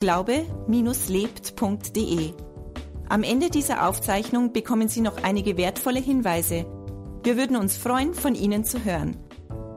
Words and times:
glaube-lebt.de. 0.00 2.32
Am 3.10 3.22
Ende 3.22 3.50
dieser 3.50 3.86
Aufzeichnung 3.86 4.54
bekommen 4.54 4.88
Sie 4.88 5.02
noch 5.02 5.22
einige 5.22 5.58
wertvolle 5.58 6.00
Hinweise. 6.00 6.64
Wir 7.22 7.36
würden 7.36 7.56
uns 7.56 7.76
freuen, 7.76 8.14
von 8.14 8.34
Ihnen 8.34 8.64
zu 8.64 8.82
hören. 8.82 9.18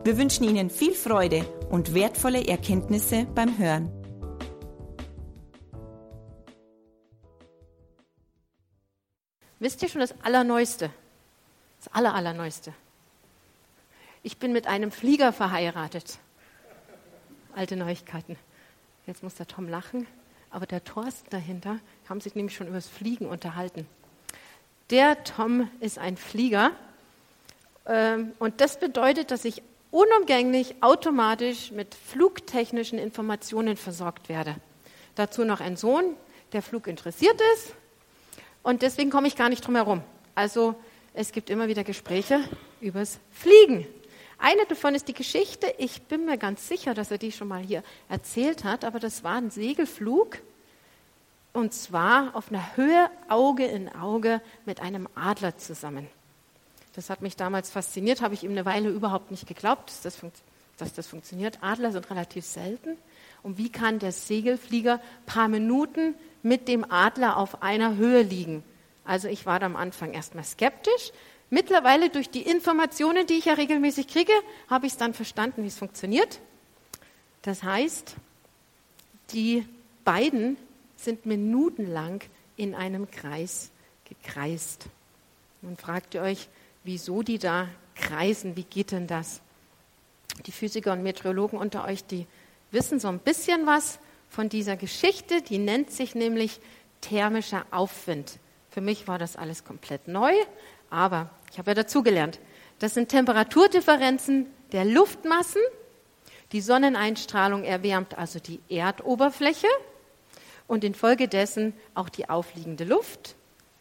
Wir 0.05 0.17
wünschen 0.17 0.45
Ihnen 0.45 0.69
viel 0.69 0.93
Freude 0.93 1.45
und 1.69 1.93
wertvolle 1.93 2.47
Erkenntnisse 2.47 3.25
beim 3.35 3.57
Hören. 3.57 3.91
Wisst 9.59 9.83
ihr 9.83 9.89
schon 9.89 9.99
das 9.99 10.15
Allerneueste? 10.23 10.89
Das 11.79 11.93
Aller, 11.93 12.15
Allerneueste. 12.15 12.73
Ich 14.21 14.37
bin 14.37 14.53
mit 14.53 14.67
einem 14.67 14.91
Flieger 14.91 15.33
verheiratet. 15.33 16.17
Alte 17.53 17.75
Neuigkeiten. 17.75 18.37
Jetzt 19.05 19.21
muss 19.21 19.35
der 19.35 19.47
Tom 19.47 19.67
lachen, 19.67 20.07
aber 20.49 20.65
der 20.65 20.83
Thorsten 20.83 21.29
dahinter 21.29 21.79
haben 22.07 22.21
sich 22.21 22.35
nämlich 22.35 22.55
schon 22.55 22.67
über 22.67 22.77
das 22.77 22.87
Fliegen 22.87 23.25
unterhalten. 23.25 23.85
Der 24.91 25.23
Tom 25.23 25.69
ist 25.79 25.97
ein 25.97 26.15
Flieger 26.15 26.71
ähm, 27.85 28.31
und 28.39 28.61
das 28.61 28.79
bedeutet, 28.79 29.31
dass 29.31 29.43
ich 29.43 29.61
unumgänglich 29.91 30.75
automatisch 30.81 31.71
mit 31.71 31.95
flugtechnischen 31.95 32.97
Informationen 32.97 33.75
versorgt 33.75 34.29
werde. 34.29 34.55
Dazu 35.15 35.43
noch 35.43 35.59
ein 35.59 35.75
Sohn, 35.75 36.15
der 36.53 36.61
Flug 36.61 36.87
interessiert 36.87 37.39
ist 37.55 37.75
und 38.61 38.81
deswegen 38.83 39.09
komme 39.09 39.27
ich 39.27 39.35
gar 39.35 39.49
nicht 39.49 39.65
drum 39.65 39.75
herum. 39.75 40.01
Also 40.33 40.75
es 41.13 41.31
gibt 41.31 41.49
immer 41.49 41.67
wieder 41.67 41.83
Gespräche 41.83 42.39
übers 42.79 43.19
Fliegen. 43.31 43.85
Eine 44.37 44.65
davon 44.65 44.95
ist 44.95 45.07
die 45.07 45.13
Geschichte, 45.13 45.73
ich 45.77 46.03
bin 46.03 46.25
mir 46.25 46.37
ganz 46.37 46.67
sicher, 46.67 46.93
dass 46.93 47.11
er 47.11 47.17
die 47.17 47.31
schon 47.31 47.47
mal 47.47 47.61
hier 47.61 47.83
erzählt 48.09 48.63
hat, 48.63 48.83
aber 48.83 48.99
das 48.99 49.23
war 49.23 49.35
ein 49.35 49.51
Segelflug 49.51 50.39
und 51.53 51.73
zwar 51.73 52.35
auf 52.35 52.49
einer 52.49 52.75
Höhe 52.75 53.09
Auge 53.29 53.65
in 53.65 53.89
Auge 53.89 54.41
mit 54.65 54.81
einem 54.81 55.07
Adler 55.15 55.57
zusammen. 55.57 56.07
Das 56.95 57.09
hat 57.09 57.21
mich 57.21 57.35
damals 57.35 57.71
fasziniert, 57.71 58.21
habe 58.21 58.33
ich 58.33 58.43
ihm 58.43 58.51
eine 58.51 58.65
Weile 58.65 58.89
überhaupt 58.89 59.31
nicht 59.31 59.47
geglaubt, 59.47 59.89
dass 59.89 60.01
das, 60.01 60.19
dass 60.77 60.93
das 60.93 61.07
funktioniert. 61.07 61.59
Adler 61.61 61.91
sind 61.91 62.09
relativ 62.09 62.45
selten. 62.45 62.97
Und 63.41 63.57
wie 63.57 63.71
kann 63.71 63.99
der 63.99 64.11
Segelflieger 64.11 64.99
paar 65.25 65.47
Minuten 65.47 66.15
mit 66.43 66.67
dem 66.67 66.89
Adler 66.89 67.37
auf 67.37 67.61
einer 67.61 67.97
Höhe 67.97 68.21
liegen? 68.21 68.63
Also 69.05 69.27
ich 69.27 69.45
war 69.45 69.59
da 69.59 69.65
am 69.65 69.75
Anfang 69.75 70.13
erstmal 70.13 70.43
skeptisch, 70.43 71.11
Mittlerweile 71.49 72.09
durch 72.09 72.29
die 72.29 72.41
Informationen, 72.41 73.27
die 73.27 73.35
ich 73.35 73.45
ja 73.45 73.53
regelmäßig 73.53 74.07
kriege, 74.07 74.33
habe 74.69 74.87
ich 74.87 74.93
es 74.93 74.97
dann 74.97 75.13
verstanden, 75.13 75.63
wie 75.63 75.67
es 75.67 75.77
funktioniert. 75.77 76.39
Das 77.43 77.63
heißt, 77.63 78.15
die 79.31 79.65
beiden 80.03 80.57
sind 80.95 81.25
minutenlang 81.25 82.21
in 82.55 82.75
einem 82.75 83.09
Kreis 83.11 83.71
gekreist. 84.05 84.85
Nun 85.61 85.77
fragt 85.77 86.15
ihr 86.15 86.21
euch, 86.21 86.49
wieso 86.83 87.21
die 87.23 87.39
da 87.39 87.67
kreisen, 87.95 88.55
wie 88.55 88.63
geht 88.63 88.91
denn 88.91 89.07
das? 89.07 89.41
Die 90.45 90.51
Physiker 90.51 90.93
und 90.93 91.03
Meteorologen 91.03 91.59
unter 91.59 91.85
euch, 91.85 92.03
die 92.05 92.25
wissen 92.71 92.99
so 92.99 93.07
ein 93.07 93.19
bisschen 93.19 93.65
was 93.65 93.99
von 94.29 94.49
dieser 94.49 94.75
Geschichte, 94.75 95.41
die 95.41 95.59
nennt 95.59 95.91
sich 95.91 96.15
nämlich 96.15 96.59
thermischer 97.01 97.65
Aufwind. 97.71 98.39
Für 98.69 98.81
mich 98.81 99.07
war 99.07 99.19
das 99.19 99.35
alles 99.35 99.63
komplett 99.63 100.07
neu, 100.07 100.33
aber 100.93 101.29
ich 101.51 101.57
habe 101.57 101.71
ja 101.71 101.75
dazugelernt. 101.75 102.39
Das 102.79 102.93
sind 102.93 103.09
Temperaturdifferenzen 103.09 104.47
der 104.71 104.85
Luftmassen. 104.85 105.61
Die 106.51 106.61
Sonneneinstrahlung 106.61 107.63
erwärmt 107.63 108.17
also 108.17 108.39
die 108.39 108.59
Erdoberfläche 108.69 109.67
und 110.67 110.83
infolgedessen 110.83 111.73
auch 111.95 112.09
die 112.09 112.29
aufliegende 112.29 112.83
Luft. 112.83 113.35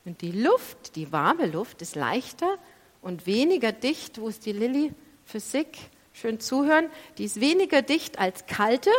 Und 0.05 0.21
die 0.23 0.33
Luft, 0.33 0.97
die 0.97 1.13
warme 1.13 1.47
Luft, 1.47 1.83
ist 1.83 1.95
leichter 1.95 2.59
und 3.03 3.27
weniger 3.27 3.73
dicht. 3.73 4.21
Wo 4.21 4.29
ist 4.29 4.47
die 4.47 4.53
Lilly? 4.53 4.93
Physik, 5.25 5.79
schön 6.13 6.41
zuhören. 6.41 6.89
Die 7.19 7.25
ist 7.25 7.41
weniger 7.41 7.83
dicht 7.83 8.19
als 8.19 8.47
kalte 8.47 8.91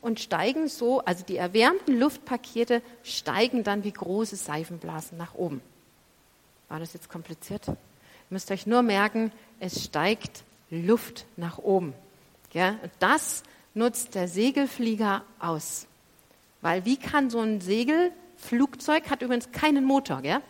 und 0.00 0.20
steigen 0.20 0.68
so, 0.68 1.00
also 1.00 1.24
die 1.24 1.36
erwärmten 1.36 1.98
Luftpakete 1.98 2.82
steigen 3.02 3.62
dann 3.62 3.84
wie 3.84 3.92
große 3.92 4.36
Seifenblasen 4.36 5.18
nach 5.18 5.34
oben. 5.34 5.60
War 6.68 6.80
das 6.80 6.92
jetzt 6.92 7.08
kompliziert? 7.08 7.68
Ihr 7.68 7.76
müsst 8.30 8.50
euch 8.50 8.66
nur 8.66 8.82
merken, 8.82 9.32
es 9.60 9.84
steigt 9.84 10.44
Luft 10.70 11.26
nach 11.36 11.58
oben. 11.58 11.94
Ja, 12.52 12.76
das 12.98 13.42
nutzt 13.74 14.14
der 14.14 14.28
Segelflieger 14.28 15.22
aus. 15.38 15.86
Weil 16.62 16.84
wie 16.84 16.96
kann 16.96 17.30
so 17.30 17.40
ein 17.40 17.60
Segelflugzeug, 17.60 19.10
hat 19.10 19.22
übrigens 19.22 19.52
keinen 19.52 19.84
Motor, 19.84 20.22
gell? 20.22 20.40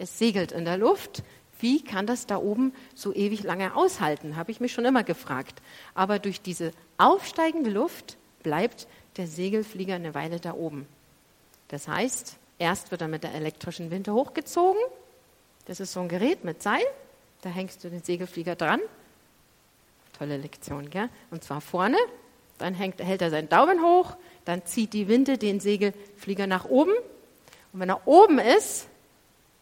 es 0.00 0.18
segelt 0.18 0.50
in 0.50 0.64
der 0.64 0.78
Luft, 0.78 1.22
wie 1.60 1.84
kann 1.84 2.06
das 2.06 2.26
da 2.26 2.38
oben 2.38 2.72
so 2.94 3.14
ewig 3.14 3.42
lange 3.42 3.76
aushalten, 3.76 4.34
habe 4.34 4.50
ich 4.50 4.60
mich 4.60 4.72
schon 4.72 4.86
immer 4.86 5.04
gefragt. 5.04 5.60
Aber 5.94 6.18
durch 6.18 6.40
diese 6.40 6.72
aufsteigende 6.96 7.68
Luft 7.68 8.16
bleibt 8.42 8.88
der 9.18 9.26
Segelflieger 9.26 9.96
eine 9.96 10.14
Weile 10.14 10.40
da 10.40 10.54
oben. 10.54 10.86
Das 11.68 11.86
heißt, 11.86 12.38
erst 12.58 12.90
wird 12.90 13.02
er 13.02 13.08
mit 13.08 13.24
der 13.24 13.34
elektrischen 13.34 13.90
Winde 13.90 14.14
hochgezogen 14.14 14.80
das 15.70 15.78
ist 15.78 15.92
so 15.92 16.00
ein 16.00 16.08
Gerät 16.08 16.42
mit 16.42 16.60
Seil, 16.60 16.82
da 17.42 17.48
hängst 17.48 17.84
du 17.84 17.90
den 17.90 18.02
Segelflieger 18.02 18.56
dran. 18.56 18.80
Tolle 20.18 20.36
Lektion, 20.36 20.90
gell? 20.90 21.08
Und 21.30 21.44
zwar 21.44 21.60
vorne, 21.60 21.96
dann 22.58 22.74
hängt, 22.74 23.00
hält 23.00 23.22
er 23.22 23.30
seinen 23.30 23.48
Daumen 23.48 23.80
hoch, 23.80 24.16
dann 24.44 24.66
zieht 24.66 24.92
die 24.94 25.06
Winde 25.06 25.38
den 25.38 25.60
Segelflieger 25.60 26.48
nach 26.48 26.64
oben. 26.64 26.90
Und 27.72 27.78
wenn 27.78 27.88
er 27.88 28.04
oben 28.08 28.40
ist, 28.40 28.88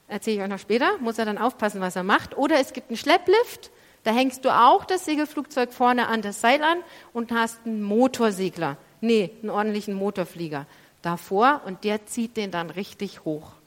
erzähle 0.08 0.36
ich 0.36 0.42
euch 0.44 0.48
noch 0.48 0.58
später, 0.58 0.96
muss 1.00 1.18
er 1.18 1.26
dann 1.26 1.36
aufpassen, 1.36 1.82
was 1.82 1.94
er 1.94 2.04
macht. 2.04 2.38
Oder 2.38 2.58
es 2.58 2.72
gibt 2.72 2.88
einen 2.88 2.96
Schlepplift, 2.96 3.70
da 4.04 4.10
hängst 4.10 4.46
du 4.46 4.48
auch 4.48 4.86
das 4.86 5.04
Segelflugzeug 5.04 5.74
vorne 5.74 6.08
an 6.08 6.22
das 6.22 6.40
Seil 6.40 6.62
an 6.62 6.78
und 7.12 7.32
hast 7.32 7.66
einen 7.66 7.82
Motorsegler. 7.82 8.78
Nee, 9.02 9.32
einen 9.42 9.50
ordentlichen 9.50 9.92
Motorflieger 9.92 10.64
davor 11.02 11.60
und 11.66 11.84
der 11.84 12.06
zieht 12.06 12.38
den 12.38 12.50
dann 12.50 12.70
richtig 12.70 13.26
hoch. 13.26 13.57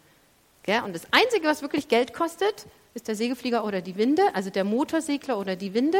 Und 0.68 0.94
das 0.94 1.08
Einzige, 1.12 1.48
was 1.48 1.62
wirklich 1.62 1.88
Geld 1.88 2.14
kostet, 2.14 2.68
ist 2.94 3.08
der 3.08 3.16
Segelflieger 3.16 3.66
oder 3.66 3.82
die 3.82 3.96
Winde, 3.96 4.24
also 4.34 4.50
der 4.50 4.64
Motorsegler 4.64 5.38
oder 5.38 5.56
die 5.56 5.74
Winde. 5.74 6.00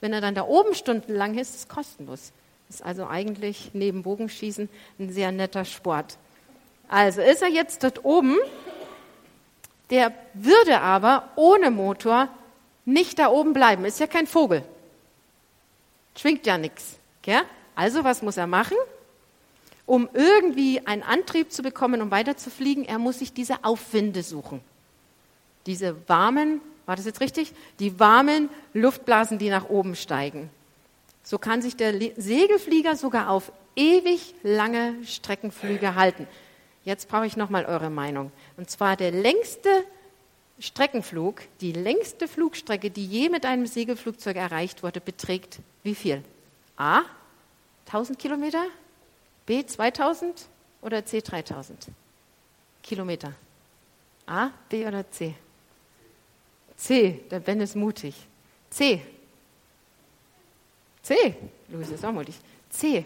Wenn 0.00 0.12
er 0.12 0.20
dann 0.20 0.34
da 0.34 0.42
oben 0.42 0.74
stundenlang 0.74 1.38
ist, 1.38 1.50
ist 1.50 1.60
es 1.60 1.68
kostenlos. 1.68 2.32
Ist 2.68 2.84
also 2.84 3.06
eigentlich 3.06 3.70
neben 3.74 4.02
Bogenschießen 4.02 4.68
ein 4.98 5.12
sehr 5.12 5.30
netter 5.30 5.64
Sport. 5.64 6.16
Also 6.88 7.20
ist 7.20 7.42
er 7.42 7.48
jetzt 7.48 7.84
dort 7.84 8.04
oben, 8.04 8.36
der 9.90 10.12
würde 10.34 10.80
aber 10.80 11.28
ohne 11.36 11.70
Motor 11.70 12.28
nicht 12.84 13.18
da 13.18 13.28
oben 13.28 13.52
bleiben. 13.52 13.84
Ist 13.84 14.00
ja 14.00 14.06
kein 14.06 14.26
Vogel. 14.26 14.64
Schwingt 16.16 16.46
ja 16.46 16.58
nichts. 16.58 16.98
Also 17.74 18.04
was 18.04 18.22
muss 18.22 18.36
er 18.36 18.46
machen? 18.46 18.76
Um 19.86 20.08
irgendwie 20.12 20.86
einen 20.86 21.02
Antrieb 21.02 21.52
zu 21.52 21.62
bekommen, 21.62 22.02
um 22.02 22.10
weiterzufliegen, 22.10 22.84
er 22.84 22.98
muss 22.98 23.18
sich 23.18 23.32
diese 23.32 23.64
Aufwinde 23.64 24.22
suchen. 24.22 24.60
Diese 25.66 25.96
warmen, 26.08 26.60
war 26.86 26.96
das 26.96 27.06
jetzt 27.06 27.20
richtig? 27.20 27.52
Die 27.78 27.98
warmen 27.98 28.48
Luftblasen, 28.74 29.38
die 29.38 29.48
nach 29.48 29.68
oben 29.68 29.94
steigen. 29.94 30.50
So 31.22 31.38
kann 31.38 31.62
sich 31.62 31.76
der 31.76 31.94
Segelflieger 32.16 32.96
sogar 32.96 33.30
auf 33.30 33.52
ewig 33.76 34.34
lange 34.42 34.94
Streckenflüge 35.04 35.94
halten. 35.94 36.26
Jetzt 36.84 37.08
brauche 37.08 37.26
ich 37.26 37.36
nochmal 37.36 37.64
eure 37.64 37.90
Meinung. 37.90 38.32
Und 38.56 38.70
zwar 38.70 38.96
der 38.96 39.12
längste 39.12 39.68
Streckenflug, 40.58 41.42
die 41.60 41.72
längste 41.72 42.26
Flugstrecke, 42.26 42.90
die 42.90 43.06
je 43.06 43.28
mit 43.28 43.46
einem 43.46 43.66
Segelflugzeug 43.66 44.36
erreicht 44.36 44.82
wurde, 44.82 45.00
beträgt 45.00 45.60
wie 45.82 45.94
viel? 45.94 46.22
A, 46.76 47.02
1000 47.86 48.18
Kilometer? 48.18 48.64
B 49.52 49.66
2000 49.66 50.46
oder 50.80 51.04
C 51.04 51.20
3000 51.20 51.88
Kilometer? 52.82 53.34
A, 54.24 54.48
B 54.70 54.86
oder 54.86 55.10
C? 55.10 55.34
C, 56.78 57.20
der 57.30 57.40
Ben 57.40 57.60
ist 57.60 57.76
mutig. 57.76 58.14
C. 58.70 59.02
C, 61.02 61.36
Luis 61.68 61.90
ist 61.90 62.02
auch 62.02 62.12
mutig. 62.12 62.34
C, 62.70 63.04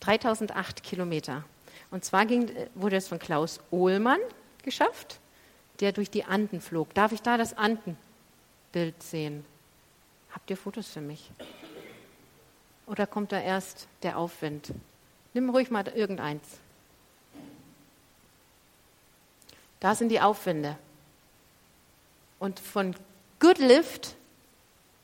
3008 0.00 0.82
Kilometer. 0.82 1.44
Und 1.92 2.04
zwar 2.04 2.26
ging, 2.26 2.50
wurde 2.74 2.96
es 2.96 3.06
von 3.06 3.20
Klaus 3.20 3.60
Ohlmann 3.70 4.18
geschafft, 4.64 5.20
der 5.78 5.92
durch 5.92 6.10
die 6.10 6.24
Anden 6.24 6.60
flog. 6.60 6.92
Darf 6.94 7.12
ich 7.12 7.22
da 7.22 7.36
das 7.36 7.56
Andenbild 7.56 9.00
sehen? 9.00 9.44
Habt 10.32 10.50
ihr 10.50 10.56
Fotos 10.56 10.88
für 10.88 11.02
mich? 11.02 11.30
Oder 12.88 13.06
kommt 13.06 13.30
da 13.30 13.40
erst 13.40 13.86
der 14.02 14.18
Aufwind? 14.18 14.72
Nimm 15.34 15.50
ruhig 15.50 15.70
mal 15.70 15.86
irgendeins. 15.88 16.42
Da 19.80 19.94
sind 19.94 20.08
die 20.08 20.20
Aufwände. 20.20 20.76
Und 22.38 22.58
von 22.58 22.94
Good 23.40 23.58
Lift, 23.58 24.16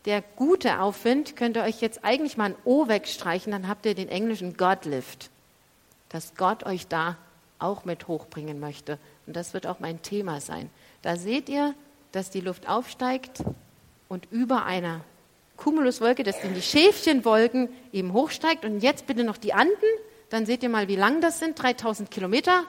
der 0.04 0.22
gute 0.22 0.80
Aufwind, 0.80 1.36
könnt 1.36 1.56
ihr 1.56 1.62
euch 1.62 1.80
jetzt 1.80 2.04
eigentlich 2.04 2.36
mal 2.36 2.50
ein 2.50 2.56
O 2.64 2.88
wegstreichen, 2.88 3.52
dann 3.52 3.68
habt 3.68 3.86
ihr 3.86 3.94
den 3.94 4.08
englischen 4.08 4.56
God 4.56 4.84
Lift. 4.84 5.30
dass 6.14 6.36
Gott 6.36 6.64
euch 6.64 6.86
da 6.86 7.16
auch 7.58 7.84
mit 7.84 8.06
hochbringen 8.06 8.60
möchte. 8.60 9.00
Und 9.26 9.34
das 9.34 9.52
wird 9.52 9.66
auch 9.66 9.80
mein 9.80 10.00
Thema 10.02 10.40
sein. 10.40 10.70
Da 11.02 11.16
seht 11.16 11.48
ihr, 11.48 11.74
dass 12.12 12.30
die 12.30 12.40
Luft 12.40 12.68
aufsteigt 12.68 13.42
und 14.08 14.30
über 14.30 14.64
einer 14.64 15.00
Cumuluswolke, 15.56 16.22
das 16.22 16.40
sind 16.40 16.54
die 16.56 16.62
Schäfchenwolken, 16.62 17.68
eben 17.92 18.12
hochsteigt. 18.12 18.64
Und 18.64 18.78
jetzt 18.78 19.08
bitte 19.08 19.24
noch 19.24 19.36
die 19.36 19.54
Anden. 19.54 19.74
Dann 20.34 20.46
seht 20.46 20.64
ihr 20.64 20.68
mal, 20.68 20.88
wie 20.88 20.96
lang 20.96 21.20
das 21.20 21.38
sind. 21.38 21.62
3000 21.62 22.10
Kilometer. 22.10 22.64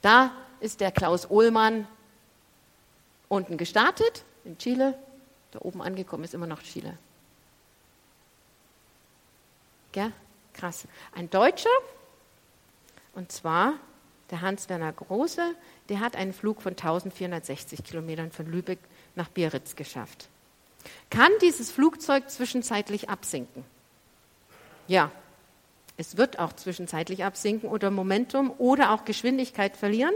Da 0.00 0.30
ist 0.60 0.80
der 0.80 0.92
Klaus 0.92 1.28
Ohlmann 1.28 1.88
unten 3.26 3.56
gestartet 3.56 4.22
in 4.44 4.58
Chile. 4.58 4.96
Da 5.50 5.58
oben 5.62 5.82
angekommen 5.82 6.22
ist 6.22 6.34
immer 6.34 6.46
noch 6.46 6.62
Chile. 6.62 6.96
Gell? 9.90 10.12
Krass. 10.54 10.86
Ein 11.16 11.28
Deutscher, 11.30 11.68
und 13.12 13.32
zwar 13.32 13.74
der 14.30 14.40
Hans-Werner 14.40 14.92
Große, 14.92 15.56
der 15.88 15.98
hat 15.98 16.14
einen 16.14 16.32
Flug 16.32 16.62
von 16.62 16.74
1460 16.74 17.82
Kilometern 17.82 18.30
von 18.30 18.46
Lübeck 18.46 18.78
nach 19.16 19.26
Biarritz 19.26 19.74
geschafft. 19.74 20.28
Kann 21.10 21.32
dieses 21.42 21.72
Flugzeug 21.72 22.30
zwischenzeitlich 22.30 23.10
absinken? 23.10 23.64
Ja, 24.86 25.10
es 25.98 26.16
wird 26.16 26.38
auch 26.38 26.52
zwischenzeitlich 26.54 27.24
absinken 27.24 27.68
oder 27.68 27.90
Momentum 27.90 28.52
oder 28.56 28.92
auch 28.92 29.04
Geschwindigkeit 29.04 29.76
verlieren, 29.76 30.14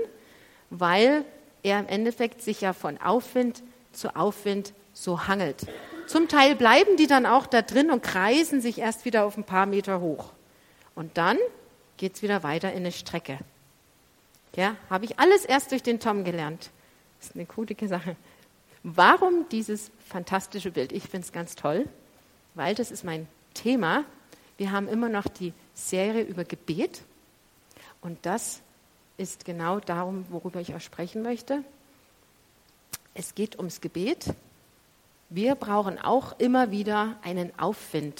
weil 0.70 1.24
er 1.64 1.80
im 1.80 1.88
Endeffekt 1.88 2.40
sich 2.40 2.60
ja 2.60 2.72
von 2.72 2.98
Aufwind 3.00 3.62
zu 3.92 4.16
Aufwind 4.16 4.72
so 4.94 5.26
hangelt. 5.26 5.66
Zum 6.06 6.28
Teil 6.28 6.54
bleiben 6.54 6.96
die 6.96 7.08
dann 7.08 7.26
auch 7.26 7.46
da 7.46 7.62
drin 7.62 7.90
und 7.90 8.02
kreisen 8.02 8.60
sich 8.60 8.78
erst 8.78 9.04
wieder 9.04 9.24
auf 9.24 9.36
ein 9.36 9.44
paar 9.44 9.66
Meter 9.66 10.00
hoch. 10.00 10.32
Und 10.94 11.18
dann 11.18 11.36
geht 11.96 12.14
es 12.14 12.22
wieder 12.22 12.44
weiter 12.44 12.70
in 12.70 12.78
eine 12.78 12.92
Strecke. 12.92 13.38
Ja, 14.54 14.76
habe 14.88 15.04
ich 15.04 15.18
alles 15.18 15.44
erst 15.44 15.72
durch 15.72 15.82
den 15.82 15.98
Tom 15.98 16.22
gelernt. 16.22 16.70
Das 17.18 17.30
ist 17.30 17.36
eine 17.36 17.46
coole 17.46 17.74
Sache. 17.88 18.16
Warum 18.84 19.48
dieses 19.50 19.90
fantastische 20.06 20.70
Bild? 20.70 20.92
Ich 20.92 21.04
finde 21.04 21.26
es 21.26 21.32
ganz 21.32 21.56
toll, 21.56 21.86
weil 22.54 22.74
das 22.74 22.90
ist 22.92 23.02
mein 23.02 23.26
Thema. 23.54 24.04
Wir 24.58 24.70
haben 24.70 24.86
immer 24.86 25.08
noch 25.08 25.26
die 25.26 25.52
Serie 25.74 26.22
über 26.22 26.44
Gebet 26.44 27.02
und 28.00 28.18
das 28.22 28.60
ist 29.16 29.44
genau 29.44 29.80
darum, 29.80 30.26
worüber 30.30 30.60
ich 30.60 30.74
auch 30.74 30.80
sprechen 30.80 31.22
möchte. 31.22 31.62
Es 33.14 33.34
geht 33.34 33.58
ums 33.58 33.80
Gebet. 33.80 34.26
Wir 35.28 35.54
brauchen 35.54 35.98
auch 35.98 36.38
immer 36.38 36.70
wieder 36.70 37.16
einen 37.22 37.58
Aufwind, 37.58 38.18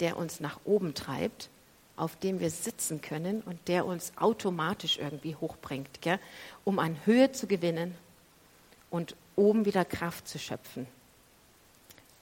der 0.00 0.16
uns 0.16 0.40
nach 0.40 0.60
oben 0.64 0.94
treibt 0.94 1.48
auf 1.96 2.16
dem 2.16 2.40
wir 2.40 2.50
sitzen 2.50 3.00
können 3.00 3.42
und 3.42 3.68
der 3.68 3.86
uns 3.86 4.12
automatisch 4.16 4.98
irgendwie 4.98 5.36
hochbringt, 5.36 6.00
gell? 6.00 6.18
um 6.64 6.78
an 6.78 6.96
Höhe 7.04 7.32
zu 7.32 7.46
gewinnen 7.46 7.94
und 8.90 9.14
oben 9.36 9.64
wieder 9.64 9.84
Kraft 9.84 10.26
zu 10.26 10.38
schöpfen. 10.38 10.86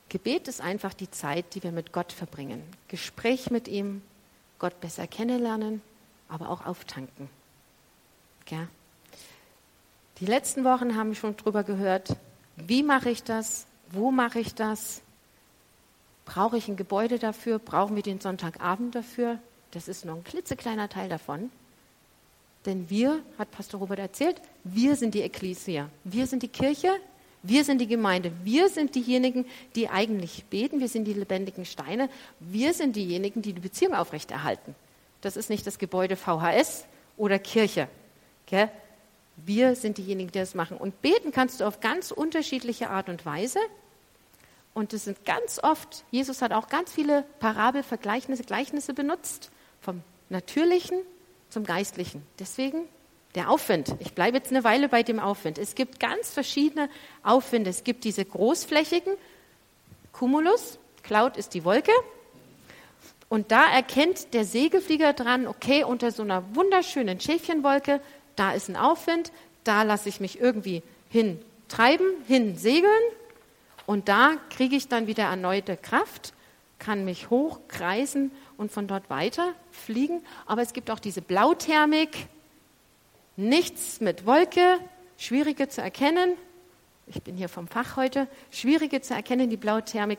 Gebet 0.08 0.48
ist 0.48 0.60
einfach 0.60 0.92
die 0.92 1.10
Zeit, 1.10 1.54
die 1.54 1.62
wir 1.62 1.70
mit 1.72 1.92
Gott 1.92 2.12
verbringen. 2.12 2.62
Gespräch 2.88 3.50
mit 3.50 3.68
ihm, 3.68 4.02
Gott 4.60 4.80
besser 4.80 5.08
kennenlernen, 5.08 5.82
aber 6.28 6.50
auch 6.50 6.64
auftanken. 6.64 7.28
Gell? 8.44 8.68
Die 10.20 10.26
letzten 10.26 10.64
Wochen 10.64 10.96
haben 10.96 11.08
wir 11.08 11.16
schon 11.16 11.36
darüber 11.36 11.64
gehört, 11.64 12.16
wie 12.56 12.82
mache 12.82 13.10
ich 13.10 13.24
das, 13.24 13.66
wo 13.90 14.10
mache 14.12 14.38
ich 14.38 14.54
das, 14.54 15.00
brauche 16.26 16.58
ich 16.58 16.68
ein 16.68 16.76
Gebäude 16.76 17.18
dafür, 17.18 17.58
brauchen 17.58 17.96
wir 17.96 18.02
den 18.02 18.20
Sonntagabend 18.20 18.94
dafür, 18.94 19.38
das 19.72 19.88
ist 19.88 20.04
nur 20.04 20.16
ein 20.16 20.24
klitzekleiner 20.24 20.88
Teil 20.88 21.08
davon. 21.08 21.50
Denn 22.66 22.90
wir, 22.90 23.22
hat 23.38 23.50
Pastor 23.50 23.80
Robert 23.80 23.98
erzählt, 23.98 24.40
wir 24.64 24.94
sind 24.94 25.14
die 25.14 25.22
Ekklesia. 25.22 25.88
Wir 26.04 26.26
sind 26.26 26.42
die 26.42 26.48
Kirche, 26.48 26.90
wir 27.42 27.64
sind 27.64 27.78
die 27.78 27.86
Gemeinde. 27.86 28.32
Wir 28.44 28.68
sind 28.68 28.94
diejenigen, 28.94 29.46
die 29.74 29.88
eigentlich 29.88 30.44
beten. 30.46 30.80
Wir 30.80 30.88
sind 30.88 31.04
die 31.04 31.14
lebendigen 31.14 31.64
Steine. 31.64 32.10
Wir 32.38 32.74
sind 32.74 32.96
diejenigen, 32.96 33.40
die 33.40 33.52
die 33.52 33.60
Beziehung 33.60 33.94
aufrechterhalten. 33.94 34.74
Das 35.22 35.36
ist 35.36 35.50
nicht 35.50 35.66
das 35.66 35.78
Gebäude 35.78 36.16
VHS 36.16 36.86
oder 37.16 37.38
Kirche. 37.38 37.88
Gell? 38.46 38.70
Wir 39.36 39.74
sind 39.74 39.96
diejenigen, 39.96 40.30
die 40.30 40.38
das 40.38 40.54
machen. 40.54 40.76
Und 40.76 41.00
beten 41.00 41.32
kannst 41.32 41.60
du 41.60 41.64
auf 41.64 41.80
ganz 41.80 42.10
unterschiedliche 42.10 42.90
Art 42.90 43.08
und 43.08 43.24
Weise. 43.24 43.58
Und 44.74 44.92
das 44.92 45.04
sind 45.04 45.24
ganz 45.24 45.58
oft, 45.62 46.04
Jesus 46.10 46.42
hat 46.42 46.52
auch 46.52 46.68
ganz 46.68 46.92
viele 46.92 47.24
Parabelvergleichnisse, 47.40 48.44
Gleichnisse 48.44 48.94
benutzt. 48.94 49.50
Vom 49.80 50.02
Natürlichen 50.28 50.98
zum 51.48 51.64
Geistlichen. 51.64 52.22
Deswegen 52.38 52.82
der 53.34 53.50
Aufwind. 53.50 53.94
Ich 54.00 54.14
bleibe 54.14 54.38
jetzt 54.38 54.50
eine 54.50 54.64
Weile 54.64 54.88
bei 54.88 55.02
dem 55.02 55.20
Aufwind. 55.20 55.58
Es 55.58 55.74
gibt 55.74 56.00
ganz 56.00 56.30
verschiedene 56.30 56.88
Aufwinde. 57.22 57.70
Es 57.70 57.84
gibt 57.84 58.04
diese 58.04 58.24
großflächigen 58.24 59.14
Cumulus, 60.12 60.78
Cloud 61.02 61.36
ist 61.36 61.54
die 61.54 61.64
Wolke. 61.64 61.92
Und 63.28 63.52
da 63.52 63.70
erkennt 63.72 64.34
der 64.34 64.44
Segelflieger 64.44 65.12
dran, 65.12 65.46
okay, 65.46 65.84
unter 65.84 66.10
so 66.10 66.22
einer 66.22 66.54
wunderschönen 66.56 67.20
Schäfchenwolke, 67.20 68.00
da 68.34 68.52
ist 68.52 68.68
ein 68.68 68.76
Aufwind, 68.76 69.30
da 69.62 69.84
lasse 69.84 70.08
ich 70.08 70.18
mich 70.18 70.40
irgendwie 70.40 70.82
hin 71.08 71.40
treiben, 71.68 72.06
hin 72.26 72.56
segeln 72.56 72.90
und 73.86 74.08
da 74.08 74.32
kriege 74.50 74.76
ich 74.76 74.88
dann 74.88 75.06
wieder 75.06 75.24
erneute 75.24 75.76
Kraft, 75.76 76.32
kann 76.78 77.04
mich 77.04 77.30
hochkreisen 77.30 78.32
und 78.56 78.72
von 78.72 78.86
dort 78.86 79.10
weiter 79.10 79.52
fliegen. 79.70 80.22
Aber 80.46 80.62
es 80.62 80.72
gibt 80.72 80.90
auch 80.90 80.98
diese 80.98 81.22
Blauthermik, 81.22 82.26
nichts 83.48 84.00
mit 84.00 84.26
Wolke, 84.26 84.78
schwierige 85.16 85.68
zu 85.68 85.80
erkennen. 85.80 86.34
Ich 87.06 87.22
bin 87.22 87.36
hier 87.36 87.48
vom 87.48 87.66
Fach 87.66 87.96
heute, 87.96 88.28
schwierige 88.50 89.00
zu 89.00 89.14
erkennen, 89.14 89.50
die 89.50 89.56
Blauthermik, 89.56 90.18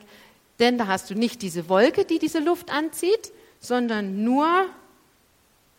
denn 0.60 0.78
da 0.78 0.88
hast 0.88 1.10
du 1.10 1.16
nicht 1.16 1.42
diese 1.42 1.70
Wolke, 1.70 2.06
die 2.06 2.20
diese 2.20 2.40
Luft 2.40 2.72
anzieht, 2.72 3.32
sondern 3.60 4.24
nur 4.24 4.66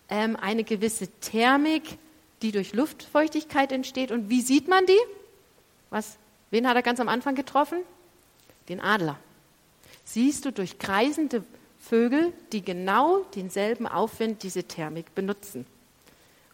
ähm, 0.08 0.36
eine 0.36 0.64
gewisse 0.64 1.08
Thermik, 1.20 1.98
die 2.42 2.52
durch 2.52 2.72
Luftfeuchtigkeit 2.72 3.72
entsteht. 3.72 4.10
Und 4.10 4.28
wie 4.28 4.40
sieht 4.40 4.68
man 4.68 4.86
die? 4.86 4.98
Was, 5.90 6.16
wen 6.50 6.68
hat 6.68 6.76
er 6.76 6.82
ganz 6.82 7.00
am 7.00 7.08
Anfang 7.08 7.34
getroffen? 7.34 7.78
Den 8.68 8.80
Adler. 8.80 9.18
Siehst 10.04 10.44
du 10.44 10.52
durch 10.52 10.78
kreisende 10.78 11.44
Vögel, 11.78 12.32
die 12.52 12.64
genau 12.64 13.18
denselben 13.34 13.86
Aufwind, 13.86 14.42
diese 14.42 14.64
Thermik 14.64 15.14
benutzen. 15.14 15.66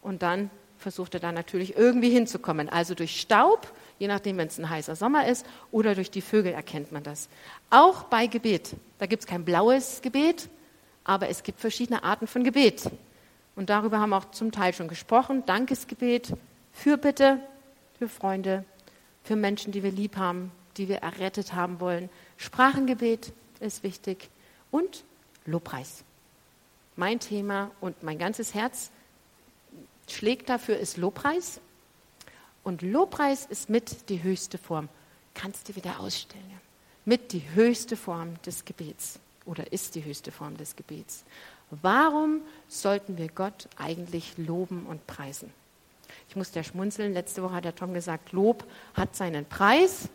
Und 0.02 0.22
dann 0.22 0.50
versucht 0.78 1.14
er 1.14 1.20
da 1.20 1.32
natürlich 1.32 1.76
irgendwie 1.76 2.10
hinzukommen. 2.10 2.68
Also 2.68 2.94
durch 2.94 3.20
Staub, 3.20 3.72
je 3.98 4.08
nachdem, 4.08 4.38
wenn 4.38 4.48
es 4.48 4.58
ein 4.58 4.70
heißer 4.70 4.96
Sommer 4.96 5.26
ist, 5.26 5.44
oder 5.72 5.94
durch 5.94 6.10
die 6.10 6.22
Vögel 6.22 6.52
erkennt 6.52 6.92
man 6.92 7.02
das. 7.02 7.28
Auch 7.70 8.04
bei 8.04 8.26
Gebet. 8.26 8.74
Da 8.98 9.06
gibt 9.06 9.22
es 9.22 9.26
kein 9.26 9.44
blaues 9.44 10.00
Gebet, 10.02 10.48
aber 11.04 11.28
es 11.28 11.42
gibt 11.42 11.60
verschiedene 11.60 12.04
Arten 12.04 12.26
von 12.26 12.44
Gebet. 12.44 12.90
Und 13.56 13.70
darüber 13.70 13.98
haben 13.98 14.10
wir 14.10 14.18
auch 14.18 14.30
zum 14.30 14.52
Teil 14.52 14.72
schon 14.72 14.88
gesprochen. 14.88 15.44
Dankesgebet, 15.44 16.32
Fürbitte 16.72 17.40
für 17.98 18.08
Freunde, 18.08 18.64
für 19.24 19.34
Menschen, 19.34 19.72
die 19.72 19.82
wir 19.82 19.90
lieb 19.90 20.16
haben, 20.16 20.52
die 20.76 20.88
wir 20.88 20.98
errettet 20.98 21.54
haben 21.54 21.80
wollen. 21.80 22.08
Sprachengebet 22.36 23.32
ist 23.58 23.82
wichtig. 23.82 24.30
Und 24.70 25.02
Lobpreis. 25.44 26.04
Mein 26.94 27.20
Thema 27.20 27.70
und 27.80 28.02
mein 28.02 28.18
ganzes 28.18 28.54
Herz 28.54 28.90
schlägt 30.12 30.48
dafür 30.48 30.78
ist 30.78 30.96
Lobpreis. 30.96 31.60
Und 32.62 32.82
Lobpreis 32.82 33.46
ist 33.46 33.70
mit 33.70 34.08
die 34.08 34.22
höchste 34.22 34.58
Form. 34.58 34.88
Kannst 35.34 35.68
du 35.68 35.76
wieder 35.76 36.00
ausstellen. 36.00 36.44
Mit 37.04 37.32
die 37.32 37.42
höchste 37.54 37.96
Form 37.96 38.34
des 38.42 38.64
Gebets 38.64 39.18
oder 39.46 39.72
ist 39.72 39.94
die 39.94 40.04
höchste 40.04 40.30
Form 40.30 40.56
des 40.56 40.76
Gebets. 40.76 41.24
Warum 41.70 42.42
sollten 42.68 43.16
wir 43.16 43.28
Gott 43.28 43.68
eigentlich 43.76 44.36
loben 44.36 44.84
und 44.86 45.06
preisen? 45.06 45.52
Ich 46.28 46.36
muss 46.36 46.54
ja 46.54 46.62
schmunzeln. 46.62 47.14
Letzte 47.14 47.42
Woche 47.42 47.54
hat 47.54 47.64
der 47.64 47.74
Tom 47.74 47.94
gesagt, 47.94 48.32
Lob 48.32 48.64
hat 48.94 49.16
seinen 49.16 49.46
Preis. 49.46 50.08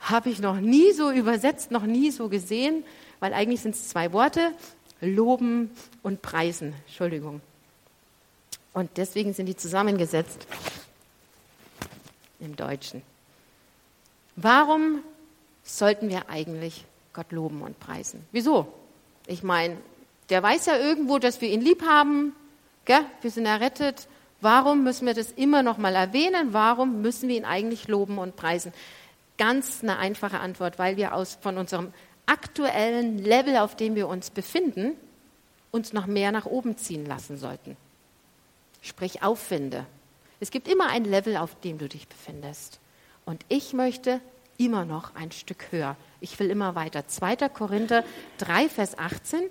Habe 0.00 0.30
ich 0.30 0.40
noch 0.40 0.58
nie 0.58 0.92
so 0.92 1.12
übersetzt, 1.12 1.70
noch 1.70 1.84
nie 1.84 2.10
so 2.10 2.28
gesehen 2.28 2.84
weil 3.22 3.34
eigentlich 3.34 3.60
sind 3.60 3.76
es 3.76 3.88
zwei 3.88 4.12
Worte, 4.12 4.50
loben 5.00 5.70
und 6.02 6.22
preisen. 6.22 6.74
Entschuldigung. 6.86 7.40
Und 8.72 8.90
deswegen 8.96 9.34
sind 9.34 9.46
die 9.46 9.56
zusammengesetzt 9.56 10.46
im 12.40 12.56
Deutschen. 12.56 13.02
Warum 14.36 15.02
sollten 15.62 16.08
wir 16.08 16.28
eigentlich 16.28 16.84
Gott 17.12 17.32
loben 17.32 17.62
und 17.62 17.78
preisen? 17.78 18.24
Wieso? 18.32 18.72
Ich 19.26 19.42
meine, 19.42 19.76
der 20.30 20.42
weiß 20.42 20.66
ja 20.66 20.78
irgendwo, 20.78 21.18
dass 21.18 21.40
wir 21.40 21.50
ihn 21.50 21.60
lieb 21.60 21.82
haben. 21.82 22.34
Gell? 22.84 23.04
Wir 23.20 23.30
sind 23.30 23.46
errettet. 23.46 24.08
Warum 24.40 24.82
müssen 24.82 25.06
wir 25.06 25.14
das 25.14 25.30
immer 25.30 25.62
noch 25.62 25.78
mal 25.78 25.94
erwähnen? 25.94 26.52
Warum 26.52 27.02
müssen 27.02 27.28
wir 27.28 27.36
ihn 27.36 27.44
eigentlich 27.44 27.86
loben 27.86 28.18
und 28.18 28.34
preisen? 28.34 28.72
Ganz 29.38 29.82
eine 29.82 29.98
einfache 29.98 30.40
Antwort, 30.40 30.78
weil 30.78 30.96
wir 30.96 31.14
aus, 31.14 31.38
von 31.40 31.58
unserem 31.58 31.92
aktuellen 32.26 33.18
Level, 33.18 33.56
auf 33.58 33.76
dem 33.76 33.94
wir 33.94 34.08
uns 34.08 34.30
befinden, 34.30 34.92
uns 35.70 35.92
noch 35.92 36.06
mehr 36.06 36.32
nach 36.32 36.46
oben 36.46 36.76
ziehen 36.76 37.06
lassen 37.06 37.36
sollten. 37.36 37.76
Sprich 38.82 39.22
Aufwinde. 39.22 39.86
Es 40.40 40.50
gibt 40.50 40.68
immer 40.68 40.88
ein 40.88 41.04
Level, 41.04 41.36
auf 41.36 41.58
dem 41.60 41.78
du 41.78 41.88
dich 41.88 42.08
befindest. 42.08 42.80
Und 43.24 43.44
ich 43.48 43.72
möchte 43.72 44.20
immer 44.58 44.84
noch 44.84 45.14
ein 45.14 45.32
Stück 45.32 45.70
höher. 45.70 45.96
Ich 46.20 46.38
will 46.38 46.50
immer 46.50 46.74
weiter. 46.74 47.06
2. 47.06 47.48
Korinther 47.48 48.04
3, 48.38 48.68
Vers 48.68 48.98
18. 48.98 49.44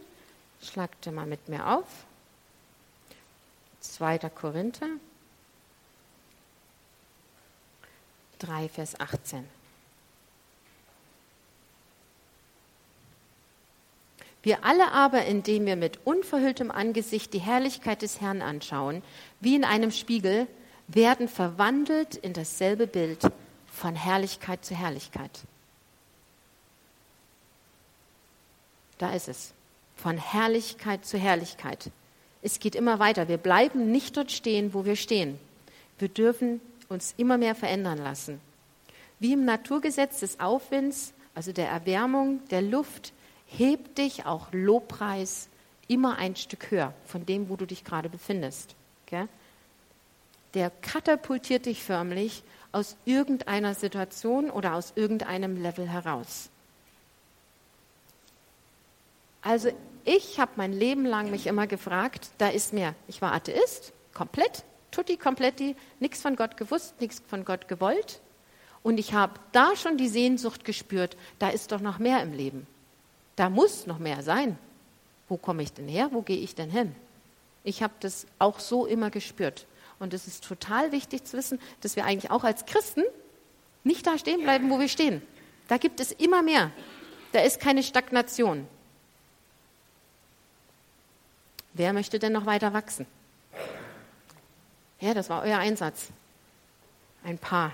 Schlagt 0.61 1.11
mal 1.11 1.25
mit 1.25 1.49
mir 1.49 1.67
auf. 1.67 1.87
2. 3.79 4.19
Korinther 4.29 4.87
3, 8.39 8.69
Vers 8.69 8.99
18. 8.99 9.47
Wir 14.43 14.65
alle 14.65 14.91
aber, 14.91 15.25
indem 15.25 15.65
wir 15.65 15.75
mit 15.75 15.99
unverhülltem 16.03 16.71
Angesicht 16.71 17.33
die 17.33 17.39
Herrlichkeit 17.39 18.01
des 18.01 18.21
Herrn 18.21 18.41
anschauen, 18.41 19.03
wie 19.39 19.55
in 19.55 19.63
einem 19.63 19.91
Spiegel, 19.91 20.47
werden 20.87 21.27
verwandelt 21.27 22.15
in 22.15 22.33
dasselbe 22.33 22.87
Bild 22.87 23.19
von 23.71 23.95
Herrlichkeit 23.95 24.65
zu 24.65 24.75
Herrlichkeit. 24.75 25.41
Da 28.97 29.13
ist 29.13 29.27
es. 29.27 29.53
Von 29.95 30.17
Herrlichkeit 30.17 31.05
zu 31.05 31.17
Herrlichkeit. 31.17 31.91
Es 32.41 32.59
geht 32.59 32.75
immer 32.75 32.99
weiter. 32.99 33.27
Wir 33.27 33.37
bleiben 33.37 33.91
nicht 33.91 34.17
dort 34.17 34.31
stehen, 34.31 34.73
wo 34.73 34.85
wir 34.85 34.95
stehen. 34.95 35.39
Wir 35.99 36.09
dürfen 36.09 36.59
uns 36.89 37.13
immer 37.17 37.37
mehr 37.37 37.55
verändern 37.55 37.99
lassen. 37.99 38.41
Wie 39.19 39.33
im 39.33 39.45
Naturgesetz 39.45 40.19
des 40.19 40.39
Aufwinds, 40.39 41.13
also 41.35 41.51
der 41.51 41.69
Erwärmung 41.69 42.41
der 42.49 42.63
Luft, 42.63 43.13
hebt 43.57 43.97
dich 43.97 44.25
auch 44.25 44.47
Lobpreis 44.51 45.49
immer 45.87 46.17
ein 46.17 46.35
Stück 46.35 46.71
höher 46.71 46.93
von 47.05 47.25
dem, 47.25 47.49
wo 47.49 47.55
du 47.55 47.65
dich 47.65 47.83
gerade 47.83 48.09
befindest. 48.09 48.75
Okay? 49.05 49.27
Der 50.53 50.69
katapultiert 50.69 51.65
dich 51.65 51.83
förmlich 51.83 52.43
aus 52.71 52.95
irgendeiner 53.05 53.73
Situation 53.73 54.49
oder 54.49 54.75
aus 54.75 54.93
irgendeinem 54.95 55.61
Level 55.61 55.87
heraus. 55.87 56.49
Also 59.41 59.69
ich 60.05 60.39
habe 60.39 60.51
mein 60.55 60.71
Leben 60.71 61.05
lang 61.05 61.29
mich 61.29 61.47
immer 61.47 61.67
gefragt, 61.67 62.29
da 62.37 62.47
ist 62.47 62.73
mehr. 62.73 62.95
Ich 63.07 63.21
war 63.21 63.33
Atheist, 63.33 63.91
komplett, 64.13 64.63
tutti 64.91 65.17
kompletti, 65.17 65.75
nichts 65.99 66.21
von 66.21 66.35
Gott 66.35 66.57
gewusst, 66.57 66.99
nichts 67.01 67.21
von 67.27 67.43
Gott 67.43 67.67
gewollt. 67.67 68.21
Und 68.83 68.99
ich 68.99 69.13
habe 69.13 69.33
da 69.51 69.75
schon 69.75 69.97
die 69.97 70.07
Sehnsucht 70.07 70.63
gespürt, 70.63 71.17
da 71.39 71.49
ist 71.49 71.71
doch 71.71 71.81
noch 71.81 71.99
mehr 71.99 72.21
im 72.23 72.33
Leben. 72.33 72.65
Da 73.41 73.49
muss 73.49 73.87
noch 73.87 73.97
mehr 73.97 74.21
sein. 74.21 74.55
Wo 75.27 75.35
komme 75.35 75.63
ich 75.63 75.73
denn 75.73 75.87
her? 75.87 76.09
Wo 76.11 76.21
gehe 76.21 76.37
ich 76.37 76.53
denn 76.53 76.69
hin? 76.69 76.95
Ich 77.63 77.81
habe 77.81 77.95
das 77.99 78.27
auch 78.37 78.59
so 78.59 78.85
immer 78.85 79.09
gespürt. 79.09 79.65
Und 79.97 80.13
es 80.13 80.27
ist 80.27 80.43
total 80.43 80.91
wichtig 80.91 81.23
zu 81.23 81.37
wissen, 81.37 81.59
dass 81.81 81.95
wir 81.95 82.05
eigentlich 82.05 82.29
auch 82.29 82.43
als 82.43 82.67
Christen 82.67 83.01
nicht 83.83 84.05
da 84.05 84.19
stehen 84.19 84.43
bleiben, 84.43 84.69
wo 84.69 84.79
wir 84.79 84.87
stehen. 84.87 85.23
Da 85.69 85.77
gibt 85.77 85.99
es 85.99 86.11
immer 86.11 86.43
mehr. 86.43 86.69
Da 87.31 87.39
ist 87.39 87.59
keine 87.59 87.81
Stagnation. 87.81 88.67
Wer 91.73 91.93
möchte 91.93 92.19
denn 92.19 92.33
noch 92.33 92.45
weiter 92.45 92.73
wachsen? 92.73 93.07
Ja, 94.99 95.15
das 95.15 95.31
war 95.31 95.41
euer 95.41 95.57
Einsatz. 95.57 96.09
Ein 97.23 97.39
paar. 97.39 97.73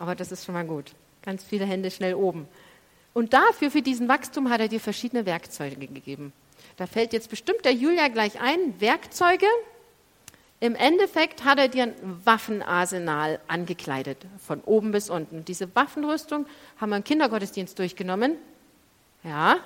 Aber 0.00 0.16
das 0.16 0.32
ist 0.32 0.44
schon 0.44 0.54
mal 0.54 0.66
gut. 0.66 0.92
Ganz 1.22 1.44
viele 1.44 1.66
Hände 1.66 1.92
schnell 1.92 2.14
oben. 2.14 2.48
Und 3.14 3.32
dafür, 3.32 3.70
für 3.70 3.82
diesen 3.82 4.08
Wachstum, 4.08 4.50
hat 4.50 4.60
er 4.60 4.68
dir 4.68 4.80
verschiedene 4.80 5.26
Werkzeuge 5.26 5.76
gegeben. 5.76 6.32
Da 6.76 6.86
fällt 6.86 7.12
jetzt 7.12 7.30
bestimmt 7.30 7.64
der 7.64 7.72
Julia 7.72 8.08
gleich 8.08 8.40
ein, 8.40 8.80
Werkzeuge. 8.80 9.46
Im 10.60 10.74
Endeffekt 10.74 11.44
hat 11.44 11.58
er 11.58 11.68
dir 11.68 11.84
ein 11.84 11.94
Waffenarsenal 12.24 13.38
angekleidet, 13.46 14.18
von 14.44 14.60
oben 14.62 14.90
bis 14.90 15.08
unten. 15.08 15.44
Diese 15.44 15.74
Waffenrüstung 15.74 16.46
haben 16.80 16.90
wir 16.90 16.96
im 16.96 17.04
Kindergottesdienst 17.04 17.78
durchgenommen. 17.78 18.36
Ja, 19.22 19.58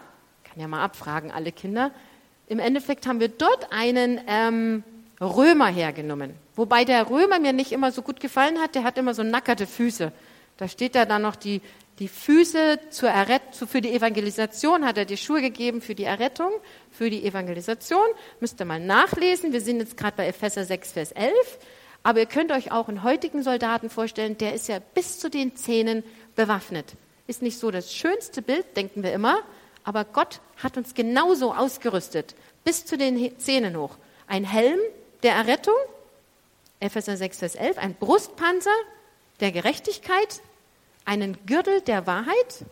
kann 0.44 0.60
ja 0.60 0.68
mal 0.68 0.82
abfragen, 0.84 1.30
alle 1.30 1.52
Kinder. 1.52 1.92
Im 2.46 2.58
Endeffekt 2.58 3.06
haben 3.06 3.20
wir 3.20 3.28
dort 3.28 3.72
einen 3.72 4.20
ähm, 4.26 4.84
Römer 5.20 5.68
hergenommen. 5.68 6.34
Wobei 6.56 6.84
der 6.84 7.08
Römer 7.08 7.38
mir 7.38 7.54
nicht 7.54 7.72
immer 7.72 7.92
so 7.92 8.02
gut 8.02 8.20
gefallen 8.20 8.58
hat, 8.58 8.74
der 8.74 8.84
hat 8.84 8.98
immer 8.98 9.14
so 9.14 9.22
nackerte 9.22 9.66
Füße. 9.66 10.12
Da 10.56 10.68
steht 10.68 10.94
da 10.94 11.04
dann 11.04 11.22
noch 11.22 11.36
die 11.36 11.60
die 11.98 12.08
Füße 12.08 12.80
zur 12.90 13.10
Erret 13.10 13.42
für 13.54 13.80
die 13.80 13.92
Evangelisation 13.92 14.84
hat 14.84 14.96
er 14.98 15.04
die 15.04 15.16
Schuhe 15.16 15.42
gegeben 15.42 15.80
für 15.80 15.94
die 15.94 16.04
Errettung, 16.04 16.50
für 16.90 17.10
die 17.10 17.24
Evangelisation. 17.24 18.06
Müsst 18.40 18.60
ihr 18.60 18.64
mal 18.64 18.80
nachlesen. 18.80 19.52
Wir 19.52 19.60
sind 19.60 19.78
jetzt 19.78 19.96
gerade 19.96 20.16
bei 20.16 20.26
Epheser 20.26 20.64
6, 20.64 20.92
Vers 20.92 21.12
11. 21.12 21.32
Aber 22.02 22.18
ihr 22.18 22.26
könnt 22.26 22.50
euch 22.50 22.72
auch 22.72 22.88
einen 22.88 23.04
heutigen 23.04 23.42
Soldaten 23.42 23.90
vorstellen, 23.90 24.36
der 24.38 24.54
ist 24.54 24.68
ja 24.68 24.78
bis 24.80 25.20
zu 25.20 25.30
den 25.30 25.54
Zähnen 25.54 26.02
bewaffnet. 26.34 26.94
Ist 27.26 27.42
nicht 27.42 27.58
so 27.58 27.70
das 27.70 27.94
schönste 27.94 28.42
Bild, 28.42 28.76
denken 28.76 29.02
wir 29.02 29.12
immer, 29.12 29.38
aber 29.84 30.04
Gott 30.04 30.40
hat 30.60 30.76
uns 30.76 30.94
genauso 30.94 31.54
ausgerüstet, 31.54 32.34
bis 32.64 32.84
zu 32.84 32.96
den 32.96 33.38
Zähnen 33.38 33.76
hoch. 33.76 33.96
Ein 34.26 34.44
Helm 34.44 34.80
der 35.22 35.34
Errettung, 35.34 35.76
Epheser 36.80 37.16
6, 37.16 37.38
Vers 37.38 37.54
11, 37.54 37.78
ein 37.78 37.94
Brustpanzer 37.94 38.70
der 39.42 39.52
Gerechtigkeit, 39.52 40.40
einen 41.04 41.36
Gürtel 41.46 41.80
der 41.82 42.06
Wahrheit, 42.06 42.64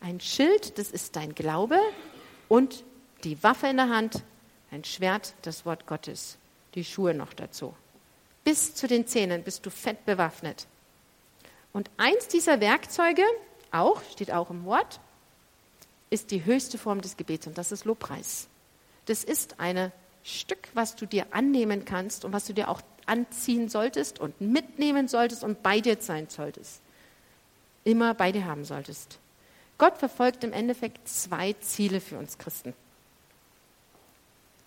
ein 0.00 0.20
Schild, 0.20 0.76
das 0.76 0.90
ist 0.90 1.14
dein 1.16 1.34
Glaube 1.34 1.78
und 2.48 2.82
die 3.22 3.42
Waffe 3.42 3.68
in 3.68 3.76
der 3.76 3.88
Hand, 3.88 4.22
ein 4.72 4.84
Schwert, 4.84 5.34
das 5.42 5.64
Wort 5.64 5.86
Gottes, 5.86 6.36
die 6.74 6.84
Schuhe 6.84 7.14
noch 7.14 7.32
dazu. 7.32 7.74
Bis 8.42 8.74
zu 8.74 8.88
den 8.88 9.06
Zähnen 9.06 9.44
bist 9.44 9.64
du 9.64 9.70
fett 9.70 10.04
bewaffnet. 10.04 10.66
Und 11.72 11.90
eins 11.96 12.26
dieser 12.26 12.60
Werkzeuge, 12.60 13.22
auch, 13.70 14.02
steht 14.12 14.32
auch 14.32 14.50
im 14.50 14.64
Wort, 14.64 15.00
ist 16.10 16.32
die 16.32 16.44
höchste 16.44 16.76
Form 16.76 17.00
des 17.00 17.16
Gebets 17.16 17.46
und 17.46 17.56
das 17.56 17.70
ist 17.72 17.84
Lobpreis. 17.84 18.48
Das 19.06 19.22
ist 19.22 19.60
ein 19.60 19.92
Stück, 20.24 20.68
was 20.74 20.96
du 20.96 21.06
dir 21.06 21.26
annehmen 21.30 21.84
kannst 21.84 22.24
und 22.24 22.32
was 22.32 22.46
du 22.46 22.52
dir 22.52 22.68
auch 22.68 22.80
anziehen 23.06 23.68
solltest 23.68 24.18
und 24.18 24.40
mitnehmen 24.40 25.08
solltest 25.08 25.44
und 25.44 25.62
bei 25.62 25.80
dir 25.80 25.96
sein 26.00 26.28
solltest 26.28 26.80
immer 27.84 28.14
bei 28.14 28.32
dir 28.32 28.46
haben 28.46 28.64
solltest. 28.64 29.18
Gott 29.78 29.98
verfolgt 29.98 30.44
im 30.44 30.52
Endeffekt 30.52 31.08
zwei 31.08 31.52
Ziele 31.54 32.00
für 32.00 32.18
uns 32.18 32.38
Christen. 32.38 32.74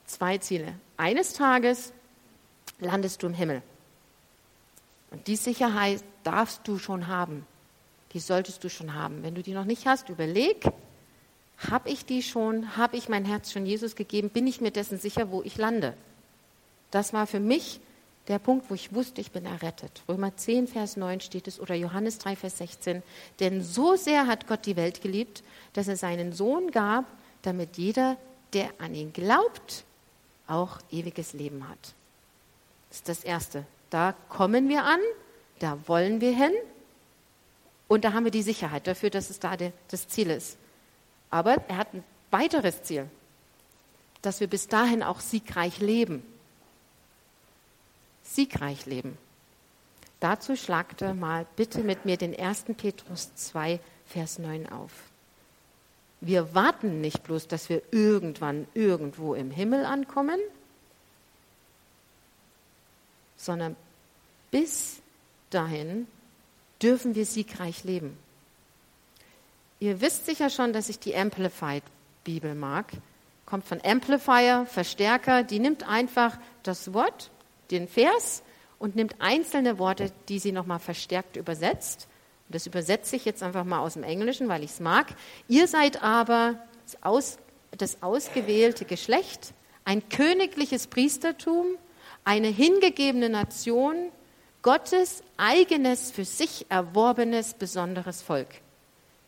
Zwei 0.06 0.38
Ziele. 0.38 0.74
Eines 0.96 1.34
Tages 1.34 1.92
landest 2.80 3.24
du 3.24 3.28
im 3.28 3.34
Himmel. 3.34 3.62
Und 5.12 5.28
die 5.28 5.36
Sicherheit 5.36 6.04
darfst 6.24 6.68
du 6.68 6.78
schon 6.78 7.08
haben. 7.08 7.46
Die 8.14 8.20
solltest 8.20 8.64
du 8.64 8.70
schon 8.70 8.94
haben. 8.94 9.24
Wenn 9.24 9.36
du 9.36 9.44
die 9.44 9.54
noch 9.54 9.66
nicht 9.66 9.86
hast, 9.86 10.10
überleg, 10.10 10.64
habe 11.70 11.90
ich 11.90 12.06
die 12.06 12.22
schon? 12.22 12.78
Habe 12.78 12.98
ich 12.98 13.10
mein 13.10 13.26
Herz 13.26 13.52
schon 13.52 13.66
Jesus 13.66 13.96
gegeben? 13.96 14.30
Bin 14.30 14.48
ich 14.48 14.62
mir 14.62 14.72
dessen 14.72 15.00
sicher, 15.00 15.32
wo 15.32 15.42
ich 15.42 15.58
lande? 15.58 15.96
Das 16.92 17.14
war 17.14 17.28
für 17.28 17.40
mich 17.40 17.80
der 18.28 18.40
Punkt, 18.40 18.70
wo 18.70 18.74
ich 18.74 18.94
wusste, 18.94 19.22
ich 19.22 19.32
bin 19.32 19.46
errettet. 19.46 20.02
Römer 20.08 20.36
10, 20.36 20.68
Vers 20.68 20.98
9 20.98 21.22
steht 21.22 21.48
es 21.48 21.60
oder 21.60 21.76
Johannes 21.76 22.18
3, 22.18 22.36
Vers 22.36 22.58
16. 22.58 23.02
Denn 23.40 23.64
so 23.64 23.96
sehr 23.96 24.28
hat 24.28 24.48
Gott 24.48 24.66
die 24.66 24.76
Welt 24.76 25.02
geliebt, 25.02 25.44
dass 25.74 25.88
er 25.88 25.96
seinen 25.96 26.34
Sohn 26.34 26.72
gab, 26.72 27.06
damit 27.42 27.78
jeder, 27.78 28.18
der 28.54 28.70
an 28.80 28.94
ihn 28.94 29.14
glaubt, 29.14 29.86
auch 30.48 30.80
ewiges 30.92 31.34
Leben 31.34 31.68
hat. 31.70 31.80
Das 32.90 32.98
ist 32.98 33.10
das 33.10 33.24
Erste. 33.24 33.66
Da 33.90 34.14
kommen 34.28 34.68
wir 34.68 34.84
an, 34.84 35.00
da 35.60 35.78
wollen 35.88 36.20
wir 36.20 36.36
hin 36.36 36.52
und 37.88 38.04
da 38.04 38.12
haben 38.12 38.26
wir 38.26 38.32
die 38.32 38.42
Sicherheit 38.42 38.88
dafür, 38.88 39.10
dass 39.10 39.30
es 39.30 39.40
da 39.40 39.56
das 39.88 40.08
Ziel 40.10 40.30
ist. 40.30 40.58
Aber 41.30 41.56
er 41.70 41.78
hat 41.78 41.94
ein 41.94 42.04
weiteres 42.32 42.84
Ziel, 42.84 43.10
dass 44.22 44.42
wir 44.42 44.48
bis 44.48 44.68
dahin 44.68 45.04
auch 45.04 45.22
siegreich 45.22 45.80
leben 45.80 46.24
siegreich 48.34 48.86
leben. 48.86 49.18
Dazu 50.20 50.56
schlagte 50.56 51.14
mal 51.14 51.46
bitte 51.56 51.84
mit 51.84 52.06
mir 52.06 52.18
den 52.18 52.38
1. 52.38 52.66
Petrus 52.78 53.34
2, 53.36 53.80
Vers 54.08 54.40
9 54.40 54.68
auf. 54.70 54.92
Wir 56.22 56.56
warten 56.56 57.02
nicht 57.02 57.24
bloß, 57.24 57.48
dass 57.48 57.70
wir 57.70 57.82
irgendwann 57.92 58.68
irgendwo 58.74 59.36
im 59.36 59.52
Himmel 59.52 59.86
ankommen, 59.86 60.40
sondern 63.38 63.76
bis 64.50 64.98
dahin 65.52 66.08
dürfen 66.82 67.14
wir 67.14 67.26
siegreich 67.26 67.84
leben. 67.84 68.18
Ihr 69.80 70.02
wisst 70.02 70.26
sicher 70.26 70.50
schon, 70.50 70.74
dass 70.74 70.90
ich 70.90 70.98
die 70.98 71.16
Amplified 71.16 71.84
Bibel 72.24 72.56
mag. 72.56 72.92
Kommt 73.46 73.66
von 73.66 73.80
Amplifier, 73.84 74.66
Verstärker. 74.66 75.44
Die 75.44 75.60
nimmt 75.60 75.88
einfach 75.88 76.38
das 76.64 76.94
Wort 76.94 77.30
den 77.72 77.88
Vers 77.88 78.44
und 78.80 78.96
nimmt 78.96 79.16
einzelne 79.20 79.80
Worte, 79.80 80.12
die 80.30 80.40
sie 80.40 80.52
nochmal 80.52 80.80
verstärkt 80.80 81.36
übersetzt. 81.36 82.08
Und 82.48 82.56
das 82.56 82.68
übersetze 82.68 83.16
ich 83.16 83.26
jetzt 83.26 83.44
einfach 83.44 83.64
mal 83.64 83.80
aus 83.80 83.94
dem 83.94 84.04
Englischen, 84.04 84.48
weil 84.48 84.64
ich 84.64 84.72
es 84.72 84.80
mag. 84.80 85.08
Ihr 85.48 85.68
seid 85.68 86.04
aber 86.04 86.56
das, 86.86 87.04
aus, 87.04 87.38
das 87.78 88.02
ausgewählte 88.02 88.86
Geschlecht, 88.86 89.54
ein 89.84 90.08
königliches 90.10 90.88
Priestertum, 90.88 91.66
eine 92.24 92.48
hingegebene 92.48 93.30
Nation, 93.30 94.12
Gottes 94.62 95.24
eigenes, 95.38 96.12
für 96.12 96.26
sich 96.26 96.66
erworbenes, 96.70 97.54
besonderes 97.54 98.22
Volk. 98.22 98.50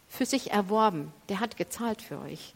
Für 0.09 0.25
sich 0.25 0.51
erworben, 0.51 1.13
der 1.29 1.39
hat 1.39 1.55
gezahlt 1.55 2.01
für 2.01 2.19
euch. 2.19 2.53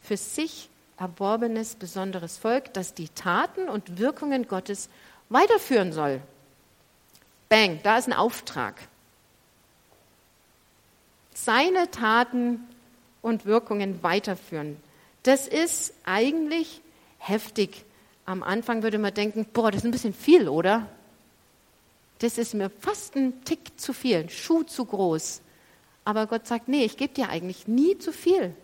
Für 0.00 0.16
sich 0.16 0.70
erworbenes, 0.98 1.74
besonderes 1.74 2.38
Volk, 2.38 2.72
das 2.72 2.94
die 2.94 3.08
Taten 3.10 3.68
und 3.68 3.98
Wirkungen 3.98 4.48
Gottes 4.48 4.88
weiterführen 5.28 5.92
soll. 5.92 6.20
Bang, 7.48 7.80
da 7.82 7.98
ist 7.98 8.08
ein 8.08 8.12
Auftrag. 8.12 8.74
Seine 11.34 11.90
Taten 11.90 12.66
und 13.22 13.44
Wirkungen 13.44 14.02
weiterführen. 14.02 14.76
Das 15.22 15.46
ist 15.46 15.92
eigentlich 16.04 16.80
heftig. 17.18 17.84
Am 18.24 18.42
Anfang 18.42 18.82
würde 18.82 18.98
man 18.98 19.14
denken, 19.14 19.46
boah, 19.52 19.70
das 19.70 19.82
ist 19.82 19.84
ein 19.84 19.90
bisschen 19.90 20.14
viel, 20.14 20.48
oder? 20.48 20.88
Das 22.20 22.38
ist 22.38 22.54
mir 22.54 22.70
fast 22.70 23.14
ein 23.16 23.44
Tick 23.44 23.78
zu 23.78 23.92
viel, 23.92 24.16
ein 24.16 24.28
Schuh 24.30 24.62
zu 24.62 24.84
groß. 24.84 25.42
Aber 26.04 26.26
Gott 26.26 26.46
sagt, 26.46 26.68
nee, 26.68 26.84
ich 26.84 26.96
gebe 26.96 27.12
dir 27.12 27.28
eigentlich 27.28 27.68
nie 27.68 27.98
zu 27.98 28.12
viel. 28.12 28.54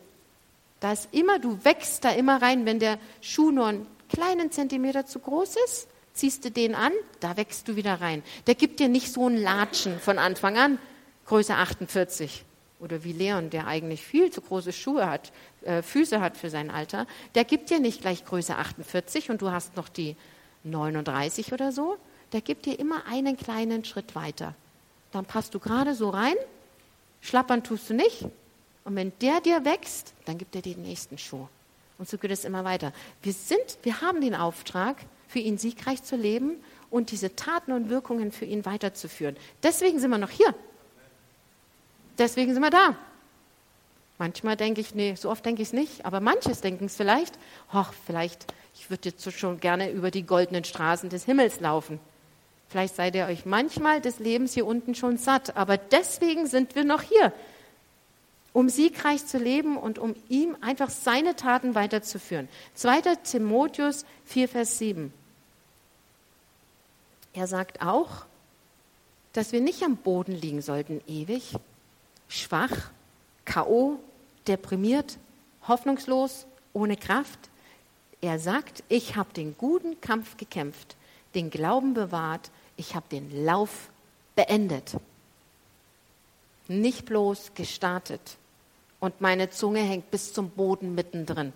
Da 0.80 0.92
ist 0.92 1.08
immer, 1.12 1.38
du 1.38 1.64
wächst 1.64 2.04
da 2.04 2.10
immer 2.10 2.40
rein. 2.40 2.66
Wenn 2.66 2.78
der 2.78 2.98
Schuh 3.20 3.50
nur 3.50 3.66
einen 3.66 3.86
kleinen 4.08 4.50
Zentimeter 4.50 5.06
zu 5.06 5.18
groß 5.18 5.56
ist, 5.66 5.88
ziehst 6.14 6.44
du 6.44 6.50
den 6.50 6.74
an, 6.74 6.92
da 7.20 7.36
wächst 7.36 7.68
du 7.68 7.76
wieder 7.76 8.00
rein. 8.00 8.22
Der 8.46 8.54
gibt 8.54 8.80
dir 8.80 8.88
nicht 8.88 9.12
so 9.12 9.28
ein 9.28 9.36
Latschen 9.36 9.98
von 9.98 10.18
Anfang 10.18 10.58
an, 10.58 10.78
Größe 11.26 11.54
48. 11.54 12.44
Oder 12.80 13.04
wie 13.04 13.12
Leon, 13.12 13.50
der 13.50 13.68
eigentlich 13.68 14.02
viel 14.02 14.30
zu 14.30 14.40
große 14.40 14.72
Schuhe 14.72 15.08
hat, 15.08 15.32
äh, 15.62 15.82
Füße 15.82 16.20
hat 16.20 16.36
für 16.36 16.50
sein 16.50 16.70
Alter, 16.70 17.06
der 17.36 17.44
gibt 17.44 17.70
dir 17.70 17.78
nicht 17.78 18.00
gleich 18.00 18.24
Größe 18.24 18.56
48 18.56 19.30
und 19.30 19.40
du 19.40 19.52
hast 19.52 19.76
noch 19.76 19.88
die 19.88 20.16
39 20.64 21.52
oder 21.52 21.70
so. 21.70 21.96
Der 22.32 22.40
gibt 22.40 22.66
dir 22.66 22.78
immer 22.78 23.06
einen 23.06 23.36
kleinen 23.36 23.84
Schritt 23.84 24.14
weiter. 24.14 24.54
Dann 25.12 25.26
passt 25.26 25.54
du 25.54 25.60
gerade 25.60 25.94
so 25.94 26.10
rein, 26.10 26.34
schlappern 27.20 27.62
tust 27.62 27.90
du 27.90 27.94
nicht. 27.94 28.24
Und 28.84 28.96
wenn 28.96 29.12
der 29.20 29.40
dir 29.40 29.64
wächst, 29.64 30.12
dann 30.24 30.38
gibt 30.38 30.56
er 30.56 30.62
dir 30.62 30.74
den 30.74 30.82
nächsten 30.82 31.18
Schuh. 31.18 31.46
Und 31.98 32.08
so 32.08 32.18
geht 32.18 32.32
es 32.32 32.44
immer 32.44 32.64
weiter. 32.64 32.92
Wir 33.22 33.32
sind, 33.32 33.78
wir 33.84 34.00
haben 34.00 34.20
den 34.20 34.34
Auftrag, 34.34 34.96
für 35.32 35.38
ihn 35.38 35.56
siegreich 35.56 36.02
zu 36.02 36.14
leben 36.14 36.56
und 36.90 37.10
diese 37.10 37.34
Taten 37.34 37.72
und 37.72 37.88
Wirkungen 37.88 38.32
für 38.32 38.44
ihn 38.44 38.66
weiterzuführen. 38.66 39.34
Deswegen 39.62 39.98
sind 39.98 40.10
wir 40.10 40.18
noch 40.18 40.30
hier. 40.30 40.54
Deswegen 42.18 42.52
sind 42.52 42.62
wir 42.62 42.68
da. 42.68 42.96
Manchmal 44.18 44.58
denke 44.58 44.82
ich, 44.82 44.94
nee, 44.94 45.14
so 45.14 45.30
oft 45.30 45.44
denke 45.46 45.62
ich 45.62 45.68
es 45.68 45.72
nicht, 45.72 46.04
aber 46.04 46.20
manches 46.20 46.60
denken 46.60 46.84
es 46.84 46.96
vielleicht, 46.96 47.38
ach, 47.72 47.94
vielleicht, 48.04 48.52
ich 48.74 48.90
würde 48.90 49.08
jetzt 49.08 49.32
schon 49.32 49.58
gerne 49.58 49.90
über 49.90 50.10
die 50.10 50.24
goldenen 50.24 50.64
Straßen 50.64 51.08
des 51.08 51.24
Himmels 51.24 51.60
laufen. 51.60 51.98
Vielleicht 52.68 52.94
seid 52.94 53.14
ihr 53.14 53.24
euch 53.24 53.46
manchmal 53.46 54.02
des 54.02 54.18
Lebens 54.18 54.52
hier 54.52 54.66
unten 54.66 54.94
schon 54.94 55.16
satt, 55.16 55.56
aber 55.56 55.78
deswegen 55.78 56.46
sind 56.46 56.74
wir 56.74 56.84
noch 56.84 57.00
hier, 57.00 57.32
um 58.52 58.68
siegreich 58.68 59.24
zu 59.24 59.38
leben 59.38 59.78
und 59.78 59.98
um 59.98 60.14
ihm 60.28 60.58
einfach 60.60 60.90
seine 60.90 61.36
Taten 61.36 61.74
weiterzuführen. 61.74 62.48
2. 62.74 63.16
Timotheus 63.24 64.04
4, 64.26 64.46
Vers 64.46 64.78
7. 64.78 65.12
Er 67.34 67.46
sagt 67.46 67.82
auch, 67.82 68.26
dass 69.32 69.52
wir 69.52 69.60
nicht 69.60 69.82
am 69.82 69.96
Boden 69.96 70.32
liegen 70.32 70.60
sollten 70.60 71.00
ewig, 71.06 71.54
schwach, 72.28 72.90
KO, 73.46 73.98
deprimiert, 74.46 75.18
hoffnungslos, 75.66 76.46
ohne 76.72 76.96
Kraft. 76.96 77.38
Er 78.20 78.38
sagt, 78.38 78.84
ich 78.88 79.16
habe 79.16 79.32
den 79.32 79.56
guten 79.56 80.00
Kampf 80.00 80.36
gekämpft, 80.36 80.96
den 81.34 81.50
Glauben 81.50 81.94
bewahrt, 81.94 82.50
ich 82.76 82.94
habe 82.94 83.06
den 83.10 83.44
Lauf 83.44 83.90
beendet. 84.36 84.96
Nicht 86.68 87.06
bloß 87.06 87.54
gestartet. 87.54 88.36
Und 89.00 89.20
meine 89.20 89.50
Zunge 89.50 89.80
hängt 89.80 90.10
bis 90.10 90.32
zum 90.32 90.50
Boden 90.50 90.94
mittendrin. 90.94 91.52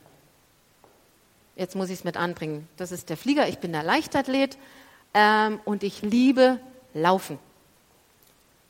Jetzt 1.54 1.76
muss 1.76 1.88
ich 1.88 2.00
es 2.00 2.04
mit 2.04 2.16
anbringen. 2.16 2.68
Das 2.76 2.90
ist 2.92 3.08
der 3.08 3.16
Flieger, 3.16 3.48
ich 3.48 3.58
bin 3.58 3.72
der 3.72 3.82
Leichtathlet 3.82 4.58
ähm, 5.16 5.60
und 5.64 5.82
ich 5.82 6.02
liebe 6.02 6.60
Laufen. 6.94 7.38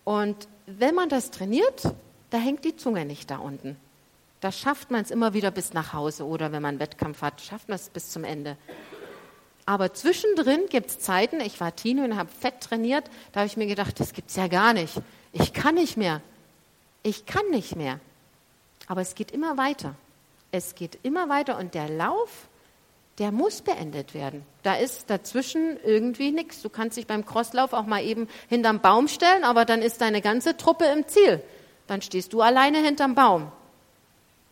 Und 0.04 0.48
wenn 0.66 0.94
man 0.94 1.08
das 1.08 1.32
trainiert, 1.32 1.82
da 2.30 2.38
hängt 2.38 2.64
die 2.64 2.76
Zunge 2.76 3.04
nicht 3.04 3.30
da 3.30 3.38
unten. 3.38 3.76
Da 4.40 4.52
schafft 4.52 4.92
man 4.92 5.02
es 5.02 5.10
immer 5.10 5.34
wieder 5.34 5.50
bis 5.50 5.72
nach 5.72 5.92
Hause 5.92 6.24
oder 6.24 6.52
wenn 6.52 6.62
man 6.62 6.70
einen 6.70 6.80
Wettkampf 6.80 7.20
hat, 7.20 7.40
schafft 7.40 7.68
man 7.68 7.76
es 7.76 7.88
bis 7.88 8.10
zum 8.10 8.22
Ende. 8.22 8.56
Aber 9.64 9.92
zwischendrin 9.92 10.66
gibt 10.70 10.90
es 10.90 10.98
Zeiten, 11.00 11.40
ich 11.40 11.60
war 11.60 11.74
Tino 11.74 12.04
und 12.04 12.16
habe 12.16 12.30
fett 12.30 12.60
trainiert, 12.60 13.10
da 13.32 13.40
habe 13.40 13.48
ich 13.48 13.56
mir 13.56 13.66
gedacht, 13.66 13.98
das 13.98 14.12
gibt 14.12 14.30
es 14.30 14.36
ja 14.36 14.46
gar 14.46 14.72
nicht. 14.72 14.94
Ich 15.32 15.52
kann 15.52 15.74
nicht 15.74 15.96
mehr. 15.96 16.22
Ich 17.02 17.26
kann 17.26 17.50
nicht 17.50 17.74
mehr. 17.74 17.98
Aber 18.86 19.00
es 19.00 19.16
geht 19.16 19.32
immer 19.32 19.56
weiter. 19.56 19.96
Es 20.52 20.76
geht 20.76 21.00
immer 21.02 21.28
weiter 21.28 21.58
und 21.58 21.74
der 21.74 21.88
Lauf, 21.88 22.46
der 23.18 23.32
muss 23.32 23.62
beendet 23.62 24.14
werden. 24.14 24.44
Da 24.62 24.74
ist 24.74 25.08
dazwischen 25.08 25.78
irgendwie 25.82 26.32
nichts. 26.32 26.60
Du 26.60 26.68
kannst 26.68 26.96
dich 26.96 27.06
beim 27.06 27.24
Crosslauf 27.24 27.72
auch 27.72 27.86
mal 27.86 28.04
eben 28.04 28.28
hinterm 28.48 28.80
Baum 28.80 29.08
stellen, 29.08 29.44
aber 29.44 29.64
dann 29.64 29.80
ist 29.80 30.00
deine 30.00 30.20
ganze 30.20 30.56
Truppe 30.56 30.84
im 30.86 31.06
Ziel. 31.08 31.42
Dann 31.86 32.02
stehst 32.02 32.32
du 32.32 32.42
alleine 32.42 32.78
hinterm 32.78 33.14
Baum. 33.14 33.50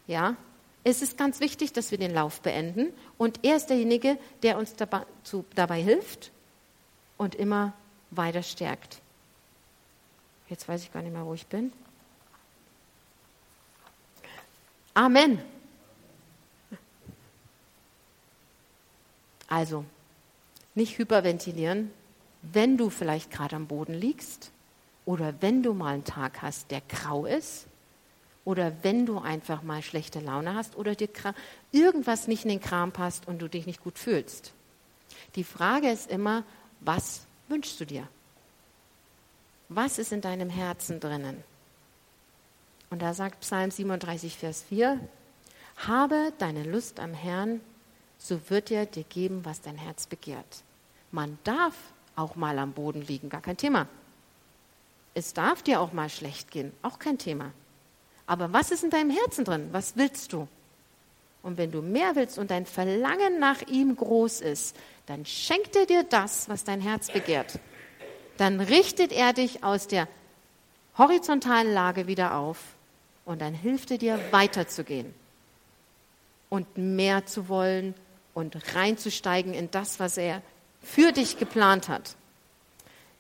Ja? 0.07 0.37
Es 0.83 1.03
ist 1.03 1.19
ganz 1.19 1.41
wichtig, 1.41 1.73
dass 1.73 1.91
wir 1.91 1.99
den 1.99 2.13
Lauf 2.13 2.41
beenden 2.41 2.93
und 3.19 3.41
er 3.43 3.57
ist 3.57 3.67
derjenige, 3.67 4.19
der 4.43 4.59
uns 4.59 4.75
dabei, 4.75 5.03
zu, 5.23 5.45
dabei 5.55 5.83
hilft 5.83 6.31
und 7.17 7.35
immer 7.35 7.73
weiter 8.11 8.43
stärkt. 8.43 9.01
Jetzt 10.49 10.69
weiß 10.69 10.83
ich 10.83 10.93
gar 10.93 11.03
nicht 11.03 11.13
mehr, 11.13 11.25
wo 11.25 11.35
ich 11.35 11.47
bin. 11.47 11.73
Amen. 14.95 15.43
Also, 19.49 19.85
nicht 20.75 20.99
hyperventilieren, 20.99 21.91
wenn 22.43 22.77
du 22.77 22.91
vielleicht 22.91 23.31
gerade 23.31 23.57
am 23.57 23.67
Boden 23.67 23.95
liegst 23.95 24.51
oder 25.07 25.35
wenn 25.41 25.63
du 25.63 25.73
mal 25.73 25.95
einen 25.95 26.05
Tag 26.05 26.43
hast, 26.43 26.71
der 26.71 26.83
grau 26.83 27.27
ist 27.27 27.67
oder 28.45 28.73
wenn 28.83 29.07
du 29.07 29.19
einfach 29.19 29.63
mal 29.63 29.83
schlechte 29.83 30.21
Laune 30.21 30.55
hast 30.55 30.77
oder 30.77 30.95
dir 30.95 31.09
irgendwas 31.73 32.29
nicht 32.29 32.45
in 32.45 32.51
den 32.51 32.61
Kram 32.61 32.93
passt 32.93 33.27
und 33.27 33.41
du 33.41 33.49
dich 33.49 33.67
nicht 33.67 33.83
gut 33.83 33.99
fühlst. 33.99 34.53
Die 35.37 35.45
Frage 35.45 35.91
ist 35.91 36.11
immer, 36.11 36.45
was 36.81 37.27
wünschst 37.49 37.81
du 37.81 37.87
dir? 37.87 38.07
Was 39.69 39.99
ist 39.99 40.13
in 40.13 40.21
deinem 40.21 40.51
Herzen 40.51 41.01
drinnen? 41.01 41.43
Und 42.91 43.01
da 43.01 43.15
sagt 43.15 43.41
Psalm 43.41 43.71
37, 43.71 44.37
Vers 44.37 44.63
4, 44.69 45.01
habe 45.77 46.33
deine 46.39 46.65
Lust 46.65 47.01
am 47.01 47.15
Herrn 47.15 47.61
so 48.25 48.41
wird 48.49 48.71
er 48.71 48.87
dir 48.87 49.05
geben, 49.05 49.45
was 49.45 49.61
dein 49.61 49.77
Herz 49.77 50.07
begehrt. 50.07 50.65
Man 51.13 51.39
darf 51.45 51.75
auch 52.17 52.37
mal 52.37 52.59
am 52.59 52.73
Boden 52.73 53.03
liegen, 53.03 53.29
gar 53.29 53.43
kein 53.43 53.59
Thema. 53.59 53.87
Es 55.13 55.35
darf 55.35 55.63
dir 55.63 55.79
auch 55.79 55.93
mal 55.93 56.09
schlecht 56.09 56.51
gehen, 56.51 56.73
auch 56.81 56.99
kein 56.99 57.19
Thema. 57.19 57.53
Aber 58.27 58.51
was 58.51 58.71
ist 58.71 58.83
in 58.83 58.89
deinem 58.89 59.11
Herzen 59.11 59.45
drin? 59.45 59.69
Was 59.73 59.99
willst 59.99 60.33
du? 60.33 60.49
Und 61.43 61.59
wenn 61.59 61.71
du 61.71 61.83
mehr 61.83 62.17
willst 62.17 62.39
und 62.39 62.51
dein 62.51 62.65
Verlangen 62.65 63.39
nach 63.39 63.61
ihm 63.69 63.95
groß 63.95 64.41
ist, 64.41 64.75
dann 65.05 65.27
schenkt 65.27 65.77
er 65.77 65.85
dir 65.85 66.03
das, 66.03 66.49
was 66.49 66.65
dein 66.65 66.81
Herz 66.81 67.13
begehrt. 67.13 67.61
Dann 68.39 68.59
richtet 68.59 69.13
er 69.13 69.35
dich 69.35 69.63
aus 69.63 69.87
der 69.87 70.09
horizontalen 70.97 71.75
Lage 71.75 72.07
wieder 72.07 72.37
auf 72.37 72.59
und 73.27 73.43
dann 73.43 73.53
hilft 73.53 73.91
er 73.91 73.99
dir 73.99 74.19
weiterzugehen 74.31 75.13
und 76.49 76.79
mehr 76.79 77.27
zu 77.27 77.49
wollen 77.51 77.95
und 78.35 78.57
reinzusteigen 78.75 79.55
in 79.55 79.71
das, 79.71 80.01
was 80.01 80.17
er 80.17 80.43
für 80.83 81.13
dich 81.13 81.39
geplant 81.39 81.89
hat. 81.89 82.17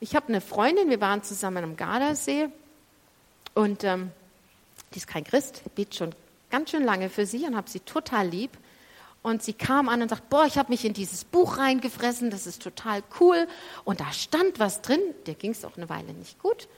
Ich 0.00 0.14
habe 0.14 0.28
eine 0.28 0.40
Freundin, 0.40 0.90
wir 0.90 1.00
waren 1.00 1.22
zusammen 1.22 1.64
am 1.64 1.76
Gardasee 1.76 2.48
und 3.54 3.84
ähm, 3.84 4.10
die 4.92 4.98
ist 4.98 5.06
kein 5.06 5.24
Christ, 5.24 5.62
betet 5.74 5.94
schon 5.94 6.14
ganz 6.50 6.70
schön 6.70 6.84
lange 6.84 7.08
für 7.08 7.26
sie 7.26 7.44
und 7.46 7.56
habe 7.56 7.70
sie 7.70 7.80
total 7.80 8.28
lieb. 8.28 8.50
Und 9.22 9.42
sie 9.42 9.54
kam 9.54 9.88
an 9.88 10.02
und 10.02 10.10
sagt, 10.10 10.28
boah, 10.28 10.44
ich 10.44 10.58
habe 10.58 10.70
mich 10.70 10.84
in 10.84 10.92
dieses 10.92 11.24
Buch 11.24 11.56
reingefressen, 11.56 12.30
das 12.30 12.46
ist 12.46 12.62
total 12.62 13.02
cool. 13.18 13.48
Und 13.84 14.00
da 14.00 14.12
stand 14.12 14.58
was 14.58 14.82
drin, 14.82 15.00
der 15.24 15.34
ging 15.34 15.52
es 15.52 15.64
auch 15.64 15.78
eine 15.78 15.88
Weile 15.88 16.12
nicht 16.12 16.38
gut, 16.38 16.68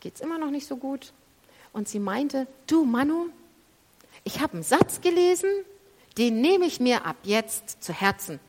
geht 0.00 0.16
es 0.16 0.20
immer 0.20 0.38
noch 0.38 0.50
nicht 0.50 0.66
so 0.66 0.76
gut. 0.76 1.12
Und 1.72 1.88
sie 1.88 2.00
meinte, 2.00 2.48
du 2.66 2.84
Manu, 2.84 3.28
ich 4.24 4.40
habe 4.40 4.54
einen 4.54 4.62
Satz 4.64 5.02
gelesen, 5.02 5.48
den 6.18 6.40
nehme 6.40 6.66
ich 6.66 6.80
mir 6.80 7.04
ab 7.04 7.16
jetzt 7.22 7.82
zu 7.82 7.92
Herzen. 7.92 8.40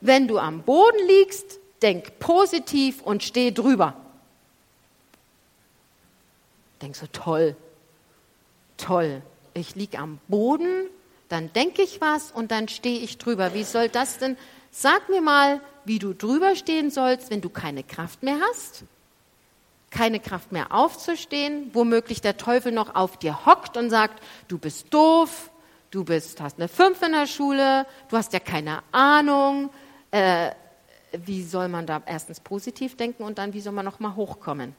Wenn 0.00 0.28
du 0.28 0.38
am 0.38 0.62
Boden 0.62 1.06
liegst, 1.06 1.58
denk 1.82 2.18
positiv 2.18 3.02
und 3.02 3.22
steh 3.22 3.50
drüber. 3.50 3.94
Denk 6.82 6.96
so, 6.96 7.06
toll, 7.12 7.56
toll. 8.76 9.22
Ich 9.54 9.74
liege 9.74 9.98
am 9.98 10.18
Boden, 10.28 10.88
dann 11.28 11.52
denke 11.52 11.82
ich 11.82 12.00
was 12.00 12.30
und 12.30 12.50
dann 12.50 12.68
stehe 12.68 13.00
ich 13.00 13.18
drüber. 13.18 13.54
Wie 13.54 13.64
soll 13.64 13.88
das 13.88 14.18
denn? 14.18 14.36
Sag 14.70 15.08
mir 15.08 15.22
mal, 15.22 15.60
wie 15.86 15.98
du 15.98 16.12
drüber 16.12 16.54
stehen 16.54 16.90
sollst, 16.90 17.30
wenn 17.30 17.40
du 17.40 17.48
keine 17.48 17.82
Kraft 17.82 18.22
mehr 18.22 18.38
hast, 18.50 18.84
keine 19.90 20.20
Kraft 20.20 20.52
mehr 20.52 20.72
aufzustehen, 20.72 21.70
womöglich 21.72 22.20
der 22.20 22.36
Teufel 22.36 22.72
noch 22.72 22.94
auf 22.94 23.16
dir 23.16 23.46
hockt 23.46 23.76
und 23.76 23.88
sagt, 23.88 24.22
du 24.48 24.58
bist 24.58 24.92
doof, 24.92 25.50
du 25.90 26.04
bist, 26.04 26.40
hast 26.40 26.58
eine 26.58 26.68
Fünf 26.68 27.02
in 27.02 27.12
der 27.12 27.26
Schule, 27.26 27.86
du 28.08 28.16
hast 28.16 28.32
ja 28.32 28.40
keine 28.40 28.82
Ahnung. 28.92 29.70
Äh, 30.10 30.50
wie 31.12 31.42
soll 31.42 31.68
man 31.68 31.86
da 31.86 32.02
erstens 32.04 32.40
positiv 32.40 32.96
denken 32.96 33.22
und 33.22 33.38
dann, 33.38 33.52
wie 33.52 33.60
soll 33.60 33.72
man 33.72 33.84
noch 33.84 34.00
mal 34.00 34.16
hochkommen? 34.16 34.74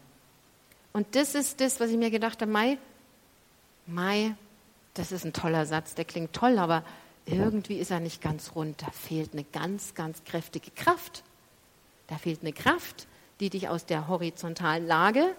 Und 0.93 1.15
das 1.15 1.36
ist 1.36 1.62
das, 1.62 1.80
was 1.80 1.89
ich 1.89 1.98
mir 1.98 2.12
gedacht 2.12 2.41
habe, 2.41 2.52
Mai, 2.52 2.78
Mai, 3.86 4.36
das 4.93 5.12
ist 5.12 5.26
ein 5.26 5.34
toller 5.34 5.65
Satz, 5.65 5.96
der 5.96 6.06
klingt 6.06 6.34
toll, 6.34 6.58
aber 6.58 6.84
irgendwie 7.26 7.78
ist 7.78 7.91
er 7.91 8.00
nicht 8.00 8.22
ganz 8.22 8.56
rund. 8.56 8.82
Da 8.82 8.89
fehlt 8.91 9.34
eine 9.34 9.43
ganz, 9.43 9.93
ganz 9.96 10.24
kräftige 10.24 10.72
Kraft. 10.72 11.24
Da 12.08 12.17
fehlt 12.17 12.41
eine 12.41 12.54
Kraft, 12.54 13.08
die 13.39 13.50
dich 13.50 13.70
aus 13.70 13.86
der 13.86 14.08
horizontalen 14.08 14.88
Lage 14.88 15.36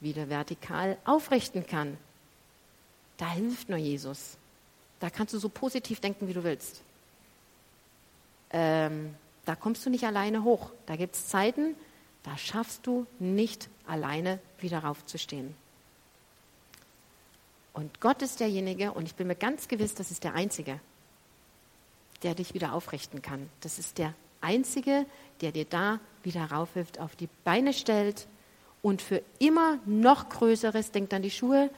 wieder 0.00 0.28
vertikal 0.28 0.98
aufrichten 1.04 1.66
kann. 1.66 1.96
Da 3.16 3.30
hilft 3.30 3.68
nur 3.68 3.78
Jesus. 3.78 4.36
Da 5.02 5.10
kannst 5.10 5.34
du 5.34 5.38
so 5.40 5.48
positiv 5.48 5.98
denken, 5.98 6.28
wie 6.28 6.32
du 6.32 6.44
willst. 6.44 6.80
Ähm, 8.52 9.16
da 9.44 9.56
kommst 9.56 9.84
du 9.84 9.90
nicht 9.90 10.04
alleine 10.04 10.44
hoch. 10.44 10.70
Da 10.86 10.94
gibt 10.94 11.16
es 11.16 11.26
Zeiten, 11.26 11.74
da 12.22 12.38
schaffst 12.38 12.86
du 12.86 13.08
nicht 13.18 13.68
alleine 13.84 14.38
wieder 14.60 14.78
raufzustehen. 14.78 15.56
Und 17.72 18.00
Gott 18.00 18.22
ist 18.22 18.38
derjenige, 18.38 18.92
und 18.92 19.06
ich 19.06 19.16
bin 19.16 19.26
mir 19.26 19.34
ganz 19.34 19.66
gewiss, 19.66 19.96
das 19.96 20.12
ist 20.12 20.22
der 20.22 20.34
Einzige, 20.34 20.78
der 22.22 22.36
dich 22.36 22.54
wieder 22.54 22.72
aufrichten 22.72 23.22
kann. 23.22 23.50
Das 23.60 23.80
ist 23.80 23.98
der 23.98 24.14
Einzige, 24.40 25.04
der 25.40 25.50
dir 25.50 25.64
da 25.64 25.98
wieder 26.22 26.44
raufhilft, 26.44 27.00
auf 27.00 27.16
die 27.16 27.28
Beine 27.42 27.72
stellt 27.72 28.28
und 28.82 29.02
für 29.02 29.20
immer 29.40 29.80
noch 29.84 30.28
Größeres, 30.28 30.92
denkt 30.92 31.12
an 31.12 31.22
die 31.22 31.32
Schuhe, 31.32 31.70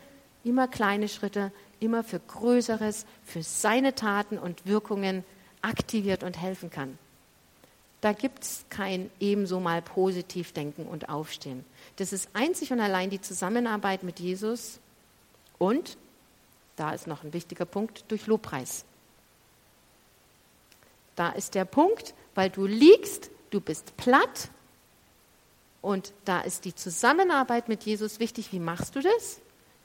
immer 0.45 0.69
kleine 0.69 1.09
Schritte, 1.09 1.53
immer 1.81 2.05
für 2.05 2.21
Größeres, 2.21 3.07
für 3.25 3.43
seine 3.43 3.95
Taten 3.95 4.39
und 4.39 4.67
Wirkungen 4.67 5.25
aktiviert 5.63 6.23
und 6.23 6.41
helfen 6.41 6.71
kann. 6.71 6.99
Da 8.01 8.13
gibt 8.13 8.45
es 8.45 8.65
kein 8.69 9.11
ebenso 9.19 9.61
mal 9.61 9.81
positiv 9.81 10.53
denken 10.53 10.87
und 10.87 11.09
aufstehen. 11.09 11.65
Das 11.97 12.13
ist 12.13 12.29
einzig 12.35 12.71
und 12.71 12.81
allein 12.81 13.09
die 13.09 13.21
Zusammenarbeit 13.21 14.03
mit 14.03 14.21
Jesus 14.21 14.79
und, 15.59 15.97
da 16.77 16.93
ist 16.93 17.07
noch 17.07 17.25
ein 17.25 17.33
wichtiger 17.33 17.65
Punkt, 17.65 18.05
durch 18.09 18.27
Lobpreis. 18.27 18.85
Da 21.17 21.31
ist 21.31 21.55
der 21.55 21.65
Punkt, 21.65 22.13
weil 22.35 22.51
du 22.51 22.67
liegst, 22.67 23.31
du 23.51 23.61
bist 23.61 23.97
platt 23.97 24.51
und 25.81 26.13
da 26.25 26.41
ist 26.41 26.65
die 26.65 26.75
Zusammenarbeit 26.75 27.69
mit 27.69 27.85
Jesus 27.85 28.19
wichtig. 28.19 28.53
Wie 28.53 28.59
machst 28.59 28.97
du 28.97 29.01
das? 29.01 29.41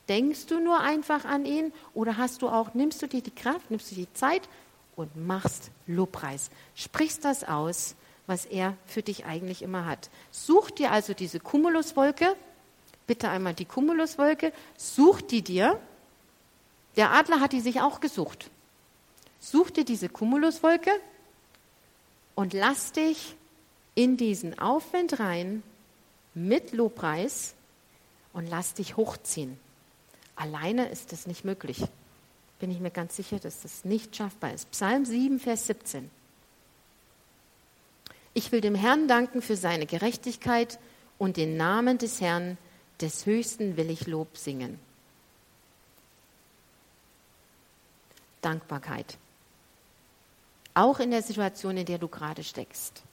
Denkst 0.09 0.47
du 0.47 0.59
nur 0.59 0.79
einfach 0.79 1.23
an 1.25 1.45
ihn 1.45 1.71
oder 1.93 2.17
hast 2.17 2.41
du 2.41 2.49
auch, 2.49 2.73
nimmst 2.73 3.01
du 3.01 3.07
dir 3.07 3.21
die 3.21 3.29
Kraft, 3.29 3.69
nimmst 3.69 3.91
du 3.91 3.95
die 3.95 4.11
Zeit 4.13 4.49
und 4.95 5.15
machst 5.15 5.69
Lobpreis. 5.85 6.49
Sprichst 6.73 7.23
das 7.23 7.43
aus, 7.43 7.95
was 8.25 8.45
er 8.45 8.75
für 8.87 9.03
dich 9.03 9.25
eigentlich 9.25 9.61
immer 9.61 9.85
hat. 9.85 10.09
Such 10.31 10.71
dir 10.71 10.91
also 10.91 11.13
diese 11.13 11.39
Cumuluswolke, 11.39 12.35
bitte 13.05 13.29
einmal 13.29 13.53
die 13.53 13.65
Cumuluswolke, 13.65 14.51
such 14.77 15.21
die 15.21 15.43
dir. 15.43 15.79
Der 16.95 17.11
Adler 17.11 17.39
hat 17.39 17.53
die 17.53 17.61
sich 17.61 17.79
auch 17.79 17.99
gesucht. 17.99 18.49
Such 19.39 19.69
dir 19.69 19.85
diese 19.85 20.09
Cumuluswolke 20.09 20.91
und 22.33 22.53
lass 22.53 22.91
dich 22.93 23.35
in 23.93 24.17
diesen 24.17 24.57
Aufwind 24.57 25.19
rein 25.19 25.61
mit 26.33 26.71
Lobpreis 26.71 27.53
und 28.33 28.49
lass 28.49 28.73
dich 28.73 28.97
hochziehen. 28.97 29.68
Alleine 30.39 30.87
ist 30.87 31.11
das 31.11 31.27
nicht 31.27 31.43
möglich. 31.43 31.83
Bin 32.59 32.71
ich 32.71 32.79
mir 32.79 32.91
ganz 32.91 33.17
sicher, 33.17 33.39
dass 33.39 33.61
das 33.61 33.83
nicht 33.83 34.15
schaffbar 34.15 34.53
ist. 34.53 34.71
Psalm 34.71 35.03
7, 35.03 35.37
Vers 35.37 35.67
17. 35.67 36.09
Ich 38.33 38.53
will 38.53 38.61
dem 38.61 38.73
Herrn 38.73 39.09
danken 39.09 39.41
für 39.41 39.57
seine 39.57 39.85
Gerechtigkeit 39.85 40.79
und 41.17 41.35
den 41.35 41.57
Namen 41.57 41.97
des 41.97 42.21
Herrn, 42.21 42.57
des 43.01 43.25
Höchsten 43.25 43.75
will 43.75 43.89
ich 43.89 44.07
Lob 44.07 44.37
singen. 44.37 44.79
Dankbarkeit. 48.41 49.17
Auch 50.73 51.01
in 51.01 51.11
der 51.11 51.21
Situation, 51.21 51.75
in 51.75 51.85
der 51.85 51.97
du 51.97 52.07
gerade 52.07 52.45
steckst. 52.45 53.03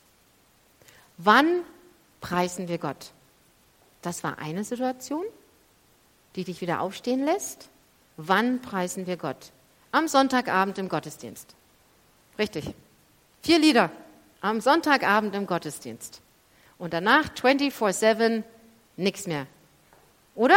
Wann 1.18 1.62
preisen 2.20 2.68
wir 2.68 2.78
Gott? 2.78 3.10
Das 4.02 4.22
war 4.22 4.38
eine 4.38 4.62
Situation 4.62 5.24
die 6.36 6.44
dich 6.44 6.60
wieder 6.60 6.80
aufstehen 6.80 7.24
lässt? 7.24 7.68
Wann 8.16 8.62
preisen 8.62 9.06
wir 9.06 9.16
Gott? 9.16 9.52
Am 9.92 10.08
Sonntagabend 10.08 10.78
im 10.78 10.88
Gottesdienst. 10.88 11.54
Richtig. 12.38 12.74
Vier 13.42 13.58
Lieder 13.58 13.90
am 14.40 14.60
Sonntagabend 14.60 15.34
im 15.34 15.46
Gottesdienst. 15.46 16.20
Und 16.78 16.92
danach 16.92 17.30
24-7 17.34 18.42
nichts 18.96 19.26
mehr. 19.26 19.46
Oder? 20.34 20.56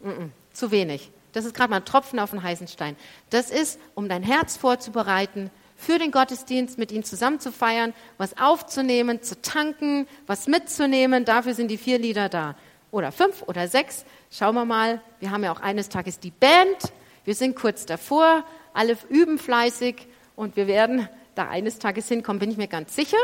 Mm 0.00 0.08
-mm, 0.08 0.30
zu 0.52 0.70
wenig. 0.70 1.10
Das 1.32 1.44
ist 1.44 1.54
gerade 1.54 1.70
mal 1.70 1.78
ein 1.78 1.84
Tropfen 1.84 2.18
auf 2.18 2.30
den 2.30 2.42
heißen 2.42 2.68
Stein. 2.68 2.96
Das 3.30 3.50
ist, 3.50 3.80
um 3.94 4.08
dein 4.08 4.22
Herz 4.22 4.56
vorzubereiten, 4.56 5.50
für 5.76 5.98
den 5.98 6.10
Gottesdienst 6.10 6.78
mit 6.78 6.92
ihm 6.92 7.04
zusammen 7.04 7.40
zu 7.40 7.52
feiern, 7.52 7.92
was 8.18 8.38
aufzunehmen, 8.38 9.22
zu 9.22 9.40
tanken, 9.42 10.06
was 10.26 10.46
mitzunehmen. 10.46 11.24
Dafür 11.24 11.54
sind 11.54 11.68
die 11.68 11.76
vier 11.76 11.98
Lieder 11.98 12.28
da 12.28 12.54
oder 12.90 13.12
fünf 13.12 13.42
oder 13.42 13.68
sechs. 13.68 14.04
Schauen 14.30 14.54
wir 14.54 14.64
mal, 14.64 15.00
wir 15.20 15.30
haben 15.30 15.44
ja 15.44 15.52
auch 15.52 15.60
eines 15.60 15.88
Tages 15.88 16.18
die 16.18 16.30
Band. 16.30 16.92
Wir 17.24 17.34
sind 17.34 17.56
kurz 17.56 17.86
davor, 17.86 18.44
alle 18.72 18.96
üben 19.08 19.38
fleißig 19.38 20.06
und 20.36 20.56
wir 20.56 20.66
werden 20.66 21.08
da 21.34 21.48
eines 21.48 21.78
Tages 21.78 22.08
hinkommen, 22.08 22.38
bin 22.38 22.50
ich 22.50 22.56
mir 22.56 22.68
ganz 22.68 22.94
sicher. 22.94 23.18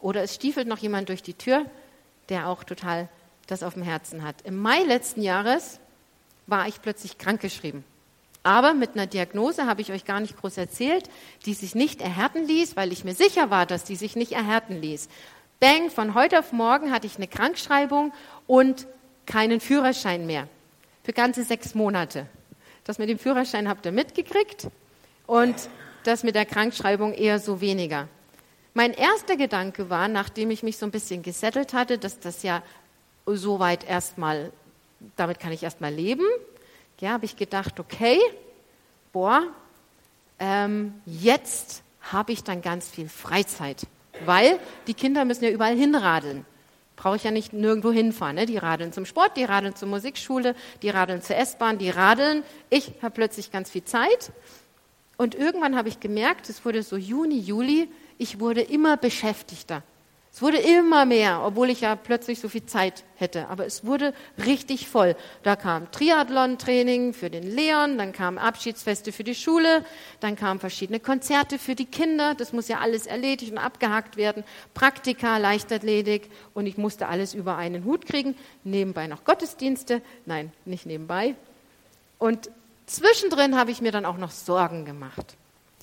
Oder 0.00 0.22
es 0.22 0.34
stiefelt 0.34 0.68
noch 0.68 0.78
jemand 0.78 1.08
durch 1.08 1.22
die 1.22 1.34
Tür, 1.34 1.66
der 2.28 2.48
auch 2.48 2.64
total 2.64 3.08
das 3.46 3.62
auf 3.62 3.74
dem 3.74 3.82
Herzen 3.82 4.24
hat. 4.24 4.36
Im 4.42 4.60
Mai 4.60 4.82
letzten 4.82 5.22
Jahres 5.22 5.80
war 6.46 6.66
ich 6.68 6.82
plötzlich 6.82 7.18
krankgeschrieben. 7.18 7.84
Aber 8.42 8.74
mit 8.74 8.94
einer 8.94 9.06
Diagnose 9.06 9.66
habe 9.66 9.80
ich 9.80 9.90
euch 9.90 10.04
gar 10.04 10.20
nicht 10.20 10.36
groß 10.36 10.56
erzählt, 10.56 11.10
die 11.46 11.54
sich 11.54 11.74
nicht 11.74 12.00
erhärten 12.00 12.46
ließ, 12.46 12.76
weil 12.76 12.92
ich 12.92 13.02
mir 13.02 13.14
sicher 13.14 13.50
war, 13.50 13.66
dass 13.66 13.82
die 13.82 13.96
sich 13.96 14.14
nicht 14.14 14.32
erhärten 14.32 14.80
ließ. 14.80 15.08
Bang, 15.58 15.88
von 15.88 16.14
heute 16.14 16.38
auf 16.38 16.52
morgen 16.52 16.92
hatte 16.92 17.06
ich 17.06 17.16
eine 17.16 17.28
Krankschreibung 17.28 18.12
und 18.46 18.86
keinen 19.24 19.60
Führerschein 19.60 20.26
mehr. 20.26 20.48
Für 21.02 21.14
ganze 21.14 21.44
sechs 21.44 21.74
Monate. 21.74 22.26
Das 22.84 22.98
mit 22.98 23.08
dem 23.08 23.18
Führerschein 23.18 23.66
habt 23.66 23.86
ihr 23.86 23.92
mitgekriegt 23.92 24.68
und 25.26 25.54
das 26.04 26.24
mit 26.24 26.34
der 26.34 26.44
Krankschreibung 26.44 27.14
eher 27.14 27.38
so 27.38 27.62
weniger. 27.62 28.06
Mein 28.74 28.92
erster 28.92 29.38
Gedanke 29.38 29.88
war, 29.88 30.08
nachdem 30.08 30.50
ich 30.50 30.62
mich 30.62 30.76
so 30.76 30.84
ein 30.84 30.92
bisschen 30.92 31.22
gesettelt 31.22 31.72
hatte, 31.72 31.96
dass 31.96 32.20
das 32.20 32.42
ja 32.42 32.62
soweit 33.24 33.82
erstmal, 33.88 34.52
damit 35.16 35.40
kann 35.40 35.52
ich 35.52 35.62
erstmal 35.62 35.92
leben, 35.92 36.26
ja, 37.00 37.12
habe 37.12 37.24
ich 37.24 37.34
gedacht, 37.34 37.80
okay, 37.80 38.20
boah, 39.10 39.42
ähm, 40.38 41.00
jetzt 41.06 41.82
habe 42.02 42.32
ich 42.32 42.44
dann 42.44 42.60
ganz 42.60 42.90
viel 42.90 43.08
Freizeit, 43.08 43.86
weil 44.24 44.58
die 44.86 44.94
Kinder 44.94 45.24
müssen 45.24 45.44
ja 45.44 45.50
überall 45.50 45.76
hinradeln 45.76 46.44
brauche 46.96 47.16
ich 47.16 47.24
ja 47.24 47.30
nicht 47.30 47.52
nirgendwo 47.52 47.92
hinfahren. 47.92 48.36
Ne? 48.36 48.46
Die 48.46 48.56
radeln 48.56 48.92
zum 48.92 49.04
Sport, 49.04 49.36
die 49.36 49.44
radeln 49.44 49.76
zur 49.76 49.88
Musikschule, 49.88 50.54
die 50.82 50.88
radeln 50.88 51.22
zur 51.22 51.36
S-Bahn, 51.36 51.78
die 51.78 51.90
radeln. 51.90 52.42
Ich 52.70 52.92
habe 53.02 53.14
plötzlich 53.14 53.52
ganz 53.52 53.70
viel 53.70 53.84
Zeit. 53.84 54.32
Und 55.18 55.34
irgendwann 55.34 55.76
habe 55.76 55.88
ich 55.88 56.00
gemerkt, 56.00 56.48
es 56.48 56.64
wurde 56.64 56.82
so 56.82 56.96
Juni, 56.96 57.38
Juli, 57.38 57.88
ich 58.18 58.40
wurde 58.40 58.62
immer 58.62 58.96
beschäftigter. 58.96 59.82
Es 60.36 60.42
wurde 60.42 60.58
immer 60.58 61.06
mehr, 61.06 61.40
obwohl 61.42 61.70
ich 61.70 61.80
ja 61.80 61.96
plötzlich 61.96 62.40
so 62.40 62.50
viel 62.50 62.66
Zeit 62.66 63.04
hätte. 63.16 63.48
Aber 63.48 63.64
es 63.64 63.86
wurde 63.86 64.12
richtig 64.44 64.86
voll. 64.86 65.16
Da 65.42 65.56
kam 65.56 65.90
Triathlon-Training 65.90 67.14
für 67.14 67.30
den 67.30 67.42
Leon, 67.42 67.96
dann 67.96 68.12
kamen 68.12 68.36
Abschiedsfeste 68.36 69.12
für 69.12 69.24
die 69.24 69.34
Schule, 69.34 69.82
dann 70.20 70.36
kamen 70.36 70.60
verschiedene 70.60 71.00
Konzerte 71.00 71.58
für 71.58 71.74
die 71.74 71.86
Kinder. 71.86 72.34
Das 72.34 72.52
muss 72.52 72.68
ja 72.68 72.80
alles 72.80 73.06
erledigt 73.06 73.50
und 73.50 73.56
abgehakt 73.56 74.18
werden. 74.18 74.44
Praktika, 74.74 75.38
Leichtathletik 75.38 76.30
und 76.52 76.66
ich 76.66 76.76
musste 76.76 77.08
alles 77.08 77.32
über 77.32 77.56
einen 77.56 77.86
Hut 77.86 78.04
kriegen. 78.04 78.36
Nebenbei 78.62 79.06
noch 79.06 79.24
Gottesdienste. 79.24 80.02
Nein, 80.26 80.52
nicht 80.66 80.84
nebenbei. 80.84 81.34
Und 82.18 82.50
zwischendrin 82.84 83.56
habe 83.56 83.70
ich 83.70 83.80
mir 83.80 83.90
dann 83.90 84.04
auch 84.04 84.18
noch 84.18 84.32
Sorgen 84.32 84.84
gemacht. 84.84 85.34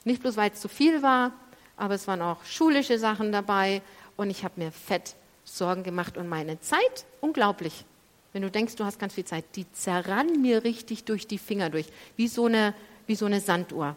Nicht 0.04 0.22
bloß, 0.22 0.38
weil 0.38 0.52
es 0.52 0.62
zu 0.62 0.68
viel 0.68 1.02
war, 1.02 1.32
aber 1.76 1.96
es 1.96 2.08
waren 2.08 2.22
auch 2.22 2.46
schulische 2.46 3.00
Sachen 3.00 3.32
dabei 3.32 3.82
und 4.18 4.30
ich 4.30 4.44
habe 4.44 4.60
mir 4.62 4.72
fett 4.72 5.16
Sorgen 5.46 5.84
gemacht 5.84 6.18
und 6.18 6.28
meine 6.28 6.60
Zeit, 6.60 7.06
unglaublich. 7.22 7.86
Wenn 8.32 8.42
du 8.42 8.50
denkst, 8.50 8.76
du 8.76 8.86
hast 8.86 9.00
ganz 9.00 9.14
viel 9.14 9.26
Zeit, 9.26 9.46
die 9.56 9.72
zerrann 9.74 10.42
mir 10.42 10.64
richtig 10.64 11.04
durch 11.04 11.28
die 11.28 11.38
Finger 11.38 11.70
durch, 11.70 11.88
wie 12.16 12.28
so 12.28 12.46
eine, 12.46 12.74
wie 13.08 13.16
so 13.16 13.26
eine 13.26 13.42
Sanduhr. 13.42 13.96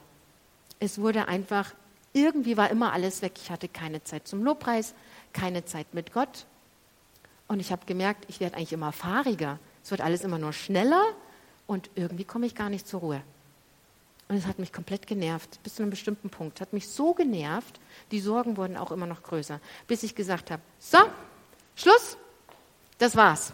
Es 0.78 1.00
wurde 1.00 1.28
einfach 1.28 1.72
Irgendwie 2.16 2.56
war 2.56 2.70
immer 2.70 2.94
alles 2.94 3.20
weg. 3.20 3.32
Ich 3.36 3.50
hatte 3.50 3.68
keine 3.68 4.02
Zeit 4.02 4.26
zum 4.26 4.42
Lobpreis, 4.42 4.94
keine 5.34 5.66
Zeit 5.66 5.92
mit 5.92 6.14
Gott. 6.14 6.46
Und 7.46 7.60
ich 7.60 7.70
habe 7.70 7.84
gemerkt, 7.84 8.24
ich 8.28 8.40
werde 8.40 8.56
eigentlich 8.56 8.72
immer 8.72 8.92
fahriger. 8.92 9.58
Es 9.84 9.90
wird 9.90 10.00
alles 10.00 10.24
immer 10.24 10.38
nur 10.38 10.54
schneller 10.54 11.04
und 11.66 11.90
irgendwie 11.94 12.24
komme 12.24 12.46
ich 12.46 12.54
gar 12.54 12.70
nicht 12.70 12.88
zur 12.88 13.00
Ruhe. 13.00 13.22
Und 14.28 14.36
es 14.36 14.46
hat 14.46 14.58
mich 14.58 14.72
komplett 14.72 15.06
genervt, 15.06 15.62
bis 15.62 15.76
zu 15.76 15.82
einem 15.82 15.90
bestimmten 15.90 16.30
Punkt. 16.30 16.60
Hat 16.60 16.72
mich 16.72 16.88
so 16.88 17.14
genervt, 17.14 17.78
die 18.10 18.20
Sorgen 18.20 18.56
wurden 18.56 18.76
auch 18.76 18.90
immer 18.90 19.06
noch 19.06 19.22
größer, 19.22 19.60
bis 19.86 20.02
ich 20.02 20.14
gesagt 20.14 20.50
habe, 20.50 20.62
so, 20.80 20.98
Schluss, 21.76 22.16
das 22.98 23.14
war's. 23.14 23.52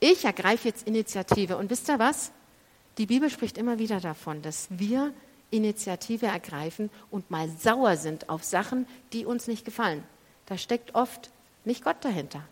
Ich 0.00 0.24
ergreife 0.24 0.68
jetzt 0.68 0.86
Initiative. 0.86 1.56
Und 1.56 1.70
wisst 1.70 1.88
ihr 1.88 1.98
was? 1.98 2.32
Die 2.98 3.06
Bibel 3.06 3.30
spricht 3.30 3.58
immer 3.58 3.78
wieder 3.78 4.00
davon, 4.00 4.42
dass 4.42 4.66
wir 4.70 5.12
Initiative 5.50 6.26
ergreifen 6.26 6.90
und 7.10 7.30
mal 7.30 7.48
sauer 7.48 7.96
sind 7.96 8.28
auf 8.28 8.42
Sachen, 8.42 8.86
die 9.12 9.24
uns 9.24 9.46
nicht 9.46 9.64
gefallen. 9.64 10.02
Da 10.46 10.58
steckt 10.58 10.94
oft 10.94 11.30
nicht 11.64 11.84
Gott 11.84 11.96
dahinter. 12.00 12.42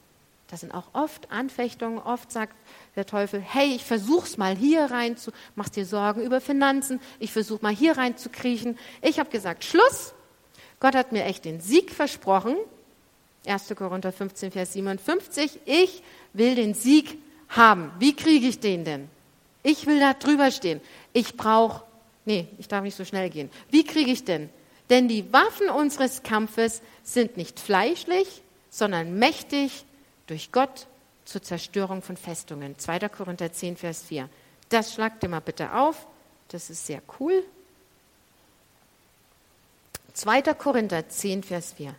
Das 0.50 0.60
sind 0.60 0.72
auch 0.72 0.88
oft 0.92 1.30
Anfechtungen. 1.30 1.98
Oft 1.98 2.30
sagt 2.30 2.54
der 2.96 3.06
Teufel, 3.06 3.40
hey, 3.40 3.74
ich 3.74 3.84
versuch's 3.84 4.36
mal 4.36 4.56
hier 4.56 4.84
rein 4.84 5.16
zu, 5.16 5.32
machst 5.54 5.76
dir 5.76 5.86
Sorgen 5.86 6.22
über 6.22 6.40
Finanzen, 6.40 7.00
ich 7.18 7.32
versuche 7.32 7.62
mal 7.62 7.74
hier 7.74 7.96
rein 7.96 8.16
zu 8.16 8.28
kriechen. 8.28 8.78
Ich 9.02 9.18
habe 9.18 9.30
gesagt, 9.30 9.64
Schluss. 9.64 10.14
Gott 10.80 10.94
hat 10.94 11.12
mir 11.12 11.24
echt 11.24 11.44
den 11.44 11.60
Sieg 11.60 11.92
versprochen. 11.92 12.56
1. 13.46 13.74
Korinther 13.76 14.12
15, 14.12 14.52
Vers 14.52 14.72
57. 14.74 15.60
Ich 15.64 16.02
will 16.32 16.54
den 16.54 16.74
Sieg 16.74 17.18
haben. 17.48 17.90
Wie 17.98 18.14
kriege 18.14 18.46
ich 18.46 18.60
den 18.60 18.84
denn? 18.84 19.08
Ich 19.62 19.86
will 19.86 19.98
da 19.98 20.14
drüber 20.14 20.50
stehen. 20.50 20.80
Ich 21.12 21.36
brauche, 21.36 21.84
nee, 22.24 22.48
ich 22.58 22.68
darf 22.68 22.82
nicht 22.82 22.96
so 22.96 23.04
schnell 23.04 23.30
gehen. 23.30 23.50
Wie 23.70 23.84
kriege 23.84 24.10
ich 24.10 24.24
denn? 24.24 24.50
Denn 24.90 25.08
die 25.08 25.32
Waffen 25.32 25.70
unseres 25.70 26.22
Kampfes 26.22 26.82
sind 27.02 27.36
nicht 27.36 27.58
fleischlich, 27.58 28.42
sondern 28.68 29.18
mächtig 29.18 29.84
durch 30.26 30.52
Gott 30.52 30.86
zur 31.24 31.42
Zerstörung 31.42 32.02
von 32.02 32.16
Festungen. 32.16 32.78
2. 32.78 33.08
Korinther 33.08 33.52
10, 33.52 33.76
Vers 33.76 34.02
4. 34.02 34.28
Das 34.68 34.94
schlagt 34.94 35.22
ihr 35.22 35.28
mal 35.28 35.40
bitte 35.40 35.74
auf. 35.74 36.06
Das 36.48 36.70
ist 36.70 36.86
sehr 36.86 37.02
cool. 37.18 37.44
2. 40.14 40.42
Korinther 40.54 41.08
10, 41.08 41.42
Vers 41.42 41.72
4. 41.72 41.94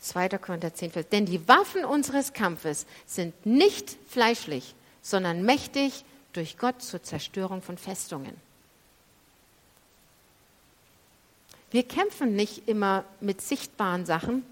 2. 0.00 0.28
Korinther 0.38 0.74
10, 0.74 0.90
Vers. 0.90 1.08
Denn 1.10 1.26
die 1.26 1.46
Waffen 1.46 1.84
unseres 1.84 2.32
Kampfes 2.32 2.86
sind 3.06 3.46
nicht 3.46 3.96
fleischlich, 4.08 4.74
sondern 5.02 5.44
mächtig 5.44 6.04
durch 6.32 6.58
Gott 6.58 6.82
zur 6.82 7.02
Zerstörung 7.02 7.62
von 7.62 7.78
Festungen. 7.78 8.34
Wir 11.70 11.84
kämpfen 11.84 12.34
nicht 12.34 12.68
immer 12.68 13.04
mit 13.20 13.40
sichtbaren 13.40 14.04
Sachen, 14.04 14.44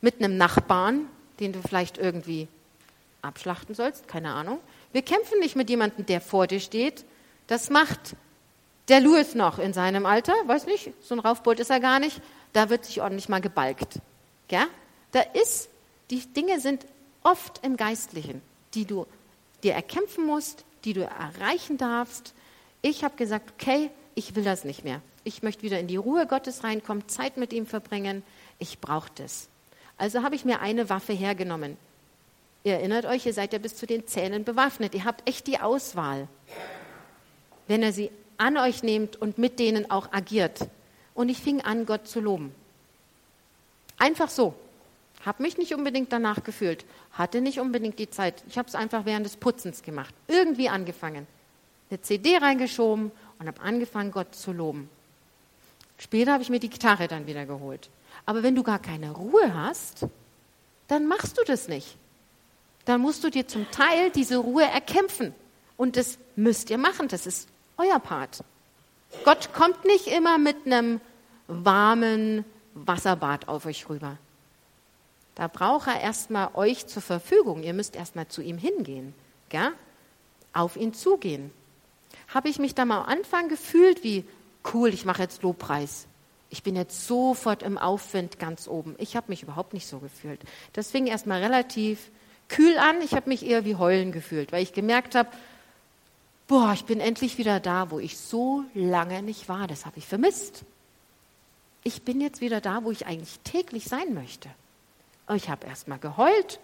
mit 0.00 0.18
einem 0.18 0.36
Nachbarn, 0.36 1.06
den 1.38 1.52
du 1.52 1.60
vielleicht 1.60 1.98
irgendwie 1.98 2.48
abschlachten 3.22 3.74
sollst, 3.74 4.08
keine 4.08 4.32
Ahnung. 4.32 4.58
Wir 4.92 5.02
kämpfen 5.02 5.38
nicht 5.40 5.56
mit 5.56 5.68
jemandem, 5.68 6.06
der 6.06 6.20
vor 6.20 6.46
dir 6.46 6.60
steht. 6.60 7.04
Das 7.46 7.68
macht 7.68 8.16
der 8.88 9.00
Louis 9.00 9.34
noch 9.34 9.58
in 9.58 9.72
seinem 9.72 10.06
Alter, 10.06 10.32
weiß 10.46 10.66
nicht, 10.66 10.92
so 11.02 11.14
ein 11.14 11.20
Raufbold 11.20 11.60
ist 11.60 11.70
er 11.70 11.80
gar 11.80 12.00
nicht. 12.00 12.20
Da 12.52 12.70
wird 12.70 12.84
sich 12.84 13.00
ordentlich 13.02 13.28
mal 13.28 13.40
gebalgt. 13.40 14.00
Ja? 14.50 14.66
Da 15.12 15.20
ist, 15.20 15.68
die 16.10 16.20
Dinge 16.26 16.60
sind 16.60 16.86
oft 17.22 17.64
im 17.64 17.76
Geistlichen, 17.76 18.42
die 18.74 18.86
du 18.86 19.06
dir 19.62 19.74
erkämpfen 19.74 20.26
musst, 20.26 20.64
die 20.84 20.92
du 20.92 21.02
erreichen 21.02 21.76
darfst. 21.76 22.34
Ich 22.82 23.04
habe 23.04 23.16
gesagt, 23.16 23.52
okay, 23.58 23.90
ich 24.14 24.34
will 24.34 24.44
das 24.44 24.64
nicht 24.64 24.84
mehr. 24.84 25.00
Ich 25.24 25.42
möchte 25.42 25.62
wieder 25.62 25.78
in 25.78 25.86
die 25.86 25.96
Ruhe 25.96 26.26
Gottes 26.26 26.64
reinkommen, 26.64 27.08
Zeit 27.08 27.36
mit 27.36 27.52
ihm 27.52 27.66
verbringen. 27.66 28.22
Ich 28.58 28.78
brauche 28.80 29.10
das. 29.16 29.48
Also 29.98 30.22
habe 30.22 30.34
ich 30.34 30.44
mir 30.44 30.60
eine 30.60 30.88
Waffe 30.88 31.12
hergenommen. 31.12 31.76
Ihr 32.64 32.74
erinnert 32.74 33.06
euch, 33.06 33.26
ihr 33.26 33.34
seid 33.34 33.52
ja 33.52 33.58
bis 33.58 33.76
zu 33.76 33.86
den 33.86 34.06
Zähnen 34.06 34.44
bewaffnet. 34.44 34.94
Ihr 34.94 35.04
habt 35.04 35.28
echt 35.28 35.46
die 35.46 35.60
Auswahl. 35.60 36.28
Wenn 37.68 37.82
er 37.82 37.92
sie 37.92 38.10
an 38.38 38.56
euch 38.56 38.82
nehmt 38.82 39.16
und 39.16 39.38
mit 39.38 39.58
denen 39.58 39.90
auch 39.90 40.12
agiert. 40.12 40.68
Und 41.14 41.28
ich 41.28 41.38
fing 41.38 41.60
an, 41.60 41.84
Gott 41.84 42.08
zu 42.08 42.20
loben. 42.20 42.54
Einfach 43.98 44.30
so. 44.30 44.54
Habe 45.24 45.42
mich 45.42 45.58
nicht 45.58 45.74
unbedingt 45.74 46.12
danach 46.12 46.42
gefühlt, 46.42 46.84
hatte 47.12 47.40
nicht 47.40 47.60
unbedingt 47.60 47.98
die 47.98 48.08
Zeit. 48.08 48.42
Ich 48.48 48.56
habe 48.56 48.68
es 48.68 48.74
einfach 48.74 49.04
während 49.04 49.26
des 49.26 49.36
Putzens 49.36 49.82
gemacht. 49.82 50.14
Irgendwie 50.28 50.68
angefangen. 50.68 51.26
Eine 51.90 52.00
CD 52.00 52.38
reingeschoben 52.38 53.10
und 53.38 53.46
habe 53.46 53.60
angefangen, 53.60 54.12
Gott 54.12 54.34
zu 54.34 54.52
loben. 54.52 54.88
Später 55.98 56.32
habe 56.32 56.42
ich 56.42 56.48
mir 56.48 56.60
die 56.60 56.70
Gitarre 56.70 57.08
dann 57.08 57.26
wieder 57.26 57.44
geholt. 57.44 57.90
Aber 58.24 58.42
wenn 58.42 58.54
du 58.54 58.62
gar 58.62 58.78
keine 58.78 59.10
Ruhe 59.10 59.54
hast, 59.54 60.06
dann 60.88 61.06
machst 61.06 61.38
du 61.38 61.42
das 61.44 61.68
nicht. 61.68 61.96
Dann 62.86 63.02
musst 63.02 63.22
du 63.22 63.30
dir 63.30 63.46
zum 63.46 63.70
Teil 63.70 64.10
diese 64.10 64.38
Ruhe 64.38 64.64
erkämpfen. 64.64 65.34
Und 65.76 65.96
das 65.96 66.18
müsst 66.36 66.70
ihr 66.70 66.78
machen. 66.78 67.08
Das 67.08 67.26
ist 67.26 67.48
euer 67.76 67.98
Part. 67.98 68.42
Gott 69.24 69.52
kommt 69.52 69.84
nicht 69.84 70.06
immer 70.06 70.38
mit 70.38 70.56
einem 70.64 71.00
warmen, 71.48 72.44
Wasserbad 72.74 73.48
auf 73.48 73.66
euch 73.66 73.88
rüber. 73.88 74.16
Da 75.34 75.48
braucht 75.48 75.88
er 75.88 76.00
erstmal 76.00 76.50
euch 76.54 76.86
zur 76.86 77.02
Verfügung. 77.02 77.62
Ihr 77.62 77.72
müsst 77.72 77.96
erstmal 77.96 78.28
zu 78.28 78.42
ihm 78.42 78.58
hingehen, 78.58 79.14
gell? 79.48 79.72
auf 80.52 80.76
ihn 80.76 80.92
zugehen. 80.92 81.52
Habe 82.28 82.48
ich 82.48 82.58
mich 82.58 82.74
da 82.74 82.84
mal 82.84 83.02
am 83.02 83.06
Anfang 83.06 83.48
gefühlt 83.48 84.02
wie, 84.02 84.24
cool, 84.74 84.92
ich 84.92 85.04
mache 85.04 85.22
jetzt 85.22 85.42
Lobpreis. 85.42 86.06
Ich 86.48 86.64
bin 86.64 86.74
jetzt 86.74 87.06
sofort 87.06 87.62
im 87.62 87.78
Aufwind 87.78 88.40
ganz 88.40 88.66
oben. 88.66 88.96
Ich 88.98 89.14
habe 89.14 89.26
mich 89.28 89.44
überhaupt 89.44 89.72
nicht 89.72 89.86
so 89.86 90.00
gefühlt. 90.00 90.40
Das 90.72 90.90
fing 90.90 91.06
erstmal 91.06 91.40
relativ 91.40 92.10
kühl 92.48 92.76
an. 92.78 93.00
Ich 93.02 93.14
habe 93.14 93.28
mich 93.28 93.46
eher 93.46 93.64
wie 93.64 93.76
heulen 93.76 94.10
gefühlt, 94.10 94.50
weil 94.50 94.64
ich 94.64 94.72
gemerkt 94.72 95.14
habe, 95.14 95.30
boah, 96.48 96.72
ich 96.74 96.84
bin 96.84 96.98
endlich 96.98 97.38
wieder 97.38 97.60
da, 97.60 97.92
wo 97.92 98.00
ich 98.00 98.18
so 98.18 98.64
lange 98.74 99.22
nicht 99.22 99.48
war. 99.48 99.68
Das 99.68 99.86
habe 99.86 99.98
ich 99.98 100.06
vermisst 100.06 100.64
ich 101.82 102.02
bin 102.02 102.20
jetzt 102.20 102.40
wieder 102.40 102.60
da, 102.60 102.84
wo 102.84 102.90
ich 102.90 103.06
eigentlich 103.06 103.38
täglich 103.44 103.84
sein 103.84 104.14
möchte. 104.14 104.48
Ich 105.36 105.48
habe 105.48 105.66
erst 105.66 105.88
mal 105.88 105.98
geheult. 105.98 106.60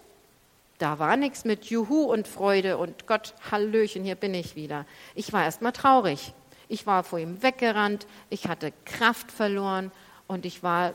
Da 0.77 0.99
war 0.99 1.17
nichts 1.17 1.43
mit 1.45 1.65
Juhu 1.65 2.03
und 2.03 2.27
Freude 2.27 2.77
und 2.77 3.07
Gott, 3.07 3.33
Hallöchen, 3.49 4.03
hier 4.03 4.15
bin 4.15 4.33
ich 4.33 4.55
wieder. 4.55 4.85
Ich 5.15 5.33
war 5.33 5.43
erst 5.43 5.61
mal 5.61 5.71
traurig. 5.71 6.33
Ich 6.69 6.85
war 6.85 7.03
vor 7.03 7.19
ihm 7.19 7.41
weggerannt, 7.41 8.05
ich 8.29 8.47
hatte 8.47 8.73
Kraft 8.85 9.31
verloren 9.31 9.91
und 10.27 10.45
ich 10.45 10.63
war 10.63 10.93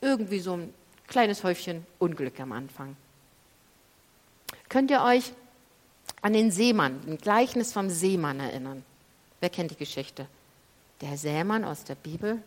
irgendwie 0.00 0.40
so 0.40 0.54
ein 0.54 0.74
kleines 1.06 1.44
Häufchen 1.44 1.86
Unglück 1.98 2.40
am 2.40 2.52
Anfang. 2.52 2.96
Könnt 4.68 4.90
ihr 4.90 5.02
euch 5.02 5.32
an 6.20 6.32
den 6.32 6.50
Seemann, 6.50 7.00
ein 7.06 7.18
Gleichnis 7.18 7.72
vom 7.72 7.90
Seemann 7.90 8.40
erinnern? 8.40 8.84
Wer 9.40 9.50
kennt 9.50 9.70
die 9.70 9.76
Geschichte? 9.76 10.26
Der 11.00 11.16
Sämann 11.16 11.64
aus 11.64 11.84
der 11.84 11.94
Bibel. 11.94 12.42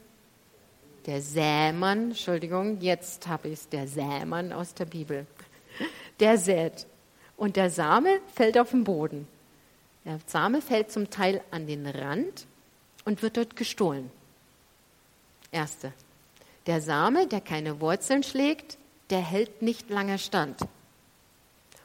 Der 1.06 1.22
Sämann, 1.22 2.12
Entschuldigung, 2.12 2.82
jetzt 2.82 3.28
habe 3.28 3.50
ich 3.50 3.60
es, 3.60 3.70
der 3.70 3.88
Sämann 3.88 4.52
aus 4.52 4.74
der 4.74 4.86
Bibel. 4.86 5.28
Der 6.20 6.38
sät. 6.38 6.88
Und 7.38 7.58
der 7.58 7.70
Same 7.70 8.22
fällt 8.34 8.58
auf 8.58 8.72
den 8.72 8.86
Boden. 8.86 9.28
Der 10.06 10.20
Same 10.26 10.62
fällt 10.62 10.92
zum 10.92 11.10
Teil 11.10 11.42
an 11.52 11.68
den 11.68 11.86
Rand 11.86 12.46
und 13.04 13.22
wird 13.22 13.36
dort 13.36 13.56
gestohlen. 13.58 14.10
Erste. 15.52 15.92
Der 16.66 16.80
Same, 16.82 17.28
der 17.28 17.42
keine 17.42 17.82
Wurzeln 17.82 18.24
schlägt, 18.24 18.78
der 19.10 19.20
hält 19.20 19.62
nicht 19.62 19.90
lange 19.90 20.18
stand. 20.18 20.62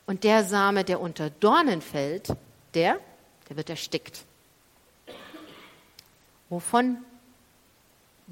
Und 0.06 0.24
der 0.24 0.44
Same, 0.44 0.85
der 0.85 1.00
unter 1.00 1.30
Dornen 1.30 1.83
fällt, 1.83 2.28
der, 2.74 3.00
der 3.48 3.56
wird 3.56 3.68
erstickt. 3.70 4.24
Wovon 6.48 6.98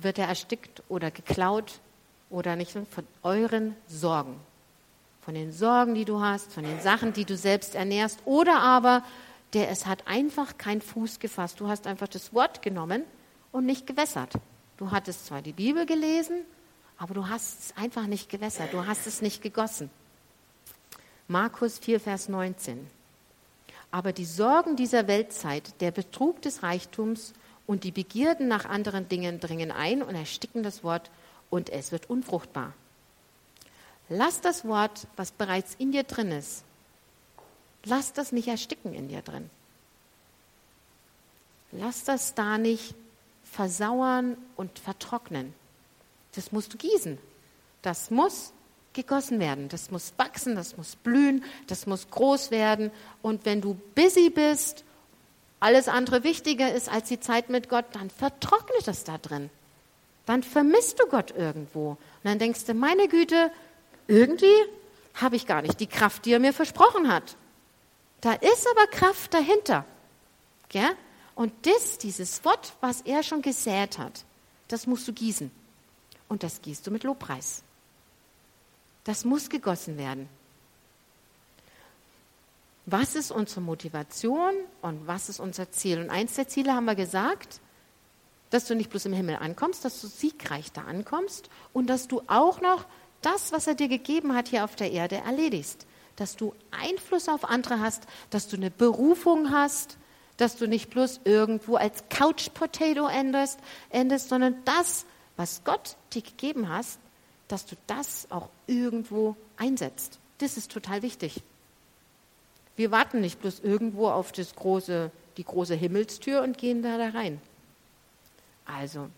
wird 0.02 0.18
er 0.18 0.28
erstickt 0.28 0.82
oder 0.88 1.11
geklaut 1.11 1.80
oder 2.30 2.56
nicht? 2.56 2.72
Von 2.72 3.06
euren 3.22 3.76
Sorgen. 3.87 4.38
Von 5.22 5.34
den 5.34 5.52
Sorgen, 5.52 5.94
die 5.94 6.04
du 6.04 6.20
hast, 6.20 6.52
von 6.52 6.64
den 6.64 6.80
Sachen, 6.80 7.12
die 7.12 7.24
du 7.24 7.37
selbst 7.37 7.74
ernährst. 7.74 8.20
Oder 8.24 8.61
aber, 8.61 9.02
der 9.52 9.70
es 9.70 9.87
hat 9.87 10.06
einfach 10.06 10.56
keinen 10.58 10.80
Fuß 10.80 11.18
gefasst. 11.18 11.61
Du 11.61 11.68
hast 11.68 11.87
einfach 11.87 12.08
das 12.08 12.32
Wort 12.32 12.62
genommen 12.62 13.02
und 13.52 13.66
nicht 13.66 13.87
gewässert. 13.87 14.32
Du 14.76 14.90
hattest 14.90 15.26
zwar 15.26 15.42
die 15.42 15.52
Bibel 15.52 15.87
gelesen, 15.87 16.42
aber 16.96 17.14
du 17.14 17.28
hast 17.28 17.61
es 17.61 17.76
einfach 17.76 18.06
nicht 18.06 18.28
gewässert. 18.28 18.72
Du 18.72 18.87
hast 18.87 19.06
es 19.06 19.22
nicht 19.22 19.42
gegossen. 19.42 19.90
Markus 21.26 21.78
4, 21.78 22.00
Vers 22.00 22.28
19. 22.28 22.87
Aber 23.90 24.12
die 24.12 24.24
Sorgen 24.24 24.76
dieser 24.76 25.06
Weltzeit, 25.08 25.80
der 25.80 25.90
Betrug 25.90 26.42
des 26.42 26.62
Reichtums 26.62 27.32
und 27.68 27.85
die 27.85 27.92
Begierden 27.92 28.48
nach 28.48 28.64
anderen 28.64 29.09
Dingen 29.09 29.40
dringen 29.40 29.70
ein 29.70 30.02
und 30.02 30.14
ersticken 30.14 30.64
das 30.64 30.83
Wort 30.83 31.11
und 31.50 31.68
es 31.68 31.92
wird 31.92 32.09
unfruchtbar. 32.11 32.72
Lass 34.09 34.40
das 34.40 34.64
Wort, 34.64 35.07
was 35.16 35.31
bereits 35.31 35.74
in 35.78 35.92
dir 35.92 36.02
drin 36.02 36.33
ist, 36.33 36.64
lass 37.85 38.14
das 38.14 38.33
nicht 38.33 38.48
ersticken 38.48 38.94
in 38.94 39.09
dir 39.09 39.20
drin. 39.20 39.50
Lass 41.70 42.04
das 42.04 42.35
da 42.35 42.57
nicht 42.57 42.94
versauern 43.44 44.38
und 44.57 44.78
vertrocknen. 44.78 45.52
Das 46.35 46.52
musst 46.52 46.72
du 46.72 46.78
gießen. 46.78 47.18
Das 47.83 48.11
muss 48.11 48.54
gegossen 48.94 49.40
werden. 49.40 49.68
Das 49.68 49.90
muss 49.90 50.14
wachsen, 50.16 50.57
das 50.57 50.78
muss 50.78 50.96
blühen, 50.96 51.44
das 51.66 51.87
muss 51.87 52.09
groß 52.09 52.50
werden. 52.50 52.90
Und 53.20 53.44
wenn 53.44 53.61
du 53.61 53.74
busy 53.94 54.31
bist, 54.31 54.85
alles 55.61 55.88
andere 55.88 56.25
wichtiger 56.25 56.73
ist 56.73 56.88
als 56.88 57.09
die 57.09 57.21
Zeit 57.21 57.49
mit 57.49 57.68
Gott, 57.68 57.87
dann 57.92 58.11
vertrocknet 58.11 58.87
das 58.87 59.05
da 59.05 59.18
drin. 59.18 59.51
Dann 60.27 60.42
vermisst 60.42 61.01
du 61.01 61.07
Gott 61.07 61.33
irgendwo. 61.37 61.90
Und 61.90 61.99
dann 62.25 62.38
denkst 62.38 62.64
du, 62.66 62.75
meine 62.75 63.09
Güte, 63.09 63.51
irgendwie 64.07 64.55
habe 65.14 65.37
ich 65.37 65.47
gar 65.47 65.62
nicht 65.62 65.81
die 65.81 65.87
Kraft, 65.87 66.25
die 66.25 66.33
er 66.33 66.38
mir 66.38 66.53
versprochen 66.53 67.12
hat. 67.12 67.37
Da 68.21 68.33
ist 68.33 68.66
aber 68.71 68.87
Kraft 68.88 69.35
dahinter. 69.35 69.85
Gell? 70.68 70.90
Und 71.35 71.53
das, 71.66 71.99
dieses 71.99 72.44
Wort, 72.44 72.73
was 72.81 73.01
er 73.03 73.23
schon 73.23 73.42
gesät 73.42 73.99
hat, 73.99 74.25
das 74.68 74.87
musst 74.87 75.07
du 75.09 75.12
gießen. 75.12 75.51
Und 76.29 76.42
das 76.42 76.61
gießt 76.62 76.87
du 76.87 76.90
mit 76.90 77.05
Lobpreis. 77.05 77.62
Das 79.05 79.25
muss 79.25 79.49
gegossen 79.49 79.97
werden. 79.97 80.29
Was 82.90 83.16
ist 83.16 83.31
unsere 83.31 83.61
Motivation 83.61 84.55
und 84.81 85.07
was 85.07 85.29
ist 85.29 85.40
unser 85.40 85.70
Ziel? 85.70 86.01
Und 86.01 86.09
eins 86.09 86.37
der 86.37 86.48
Ziele 86.48 86.72
haben 86.72 86.87
wir 86.87 86.94
gesagt, 86.94 87.61
dass 88.48 88.64
du 88.64 88.74
nicht 88.74 88.88
bloß 88.88 89.05
im 89.05 89.12
Himmel 89.12 89.37
ankommst, 89.37 89.85
dass 89.85 90.01
du 90.01 90.07
siegreich 90.07 90.72
da 90.72 90.85
ankommst 90.85 91.51
und 91.74 91.90
dass 91.90 92.09
du 92.09 92.22
auch 92.29 92.62
noch 92.62 92.87
das, 93.20 93.53
was 93.53 93.66
er 93.66 93.74
dir 93.74 93.88
gegeben 93.88 94.35
hat 94.35 94.48
hier 94.48 94.64
auf 94.64 94.74
der 94.74 94.90
Erde, 94.90 95.16
erledigst. 95.16 95.87
Dass 96.16 96.35
du 96.35 96.55
Einfluss 96.70 97.29
auf 97.29 97.44
andere 97.44 97.79
hast, 97.81 98.05
dass 98.31 98.48
du 98.48 98.57
eine 98.57 98.70
Berufung 98.70 99.51
hast, 99.51 99.98
dass 100.38 100.57
du 100.57 100.66
nicht 100.66 100.88
bloß 100.88 101.20
irgendwo 101.24 101.77
als 101.77 102.05
Couch 102.09 102.48
Potato 102.55 103.07
endest, 103.07 103.59
endest 103.90 104.31
sondern 104.31 104.64
das, 104.64 105.05
was 105.37 105.62
Gott 105.62 105.96
dir 106.14 106.22
gegeben 106.22 106.70
hast, 106.70 106.98
dass 107.48 107.66
du 107.66 107.77
das 107.87 108.29
auch 108.31 108.48
irgendwo 108.66 109.37
einsetzt. 109.59 110.20
Das 110.38 110.57
ist 110.57 110.72
total 110.72 111.03
wichtig. 111.03 111.42
Wir 112.78 112.92
warten 112.92 113.20
nicht 113.20 113.40
bloß 113.40 113.58
irgendwo 113.58 114.08
auf 114.08 114.30
das 114.30 114.54
große, 114.54 115.10
die 115.36 115.42
große 115.42 115.74
Himmelstür 115.74 116.42
und 116.42 116.58
gehen 116.58 116.80
da, 116.80 116.96
da 116.96 117.08
rein. 117.08 117.40
Also, 118.66 119.08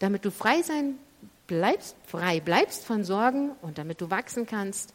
damit 0.00 0.24
du 0.24 0.32
frei 0.32 0.60
sein 0.62 0.96
bleibst, 1.46 1.94
frei 2.04 2.40
bleibst 2.40 2.84
von 2.84 3.04
Sorgen 3.04 3.52
und 3.62 3.78
damit 3.78 4.00
du 4.00 4.10
wachsen 4.10 4.44
kannst, 4.44 4.92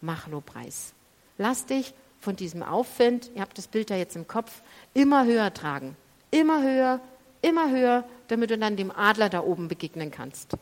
mach 0.00 0.26
Lobpreis. 0.28 0.94
Lass 1.36 1.66
dich 1.66 1.92
von 2.18 2.34
diesem 2.34 2.62
Aufwind, 2.62 3.30
ihr 3.34 3.42
habt 3.42 3.58
das 3.58 3.66
Bild 3.68 3.90
da 3.90 3.96
jetzt 3.96 4.16
im 4.16 4.26
Kopf, 4.26 4.62
immer 4.94 5.26
höher 5.26 5.52
tragen. 5.52 5.98
Immer 6.30 6.62
höher, 6.62 6.98
immer 7.42 7.70
höher, 7.70 8.08
damit 8.28 8.48
du 8.48 8.56
dann 8.56 8.76
dem 8.76 8.90
Adler 8.90 9.28
da 9.28 9.42
oben 9.42 9.68
begegnen 9.68 10.10
kannst. 10.10 10.56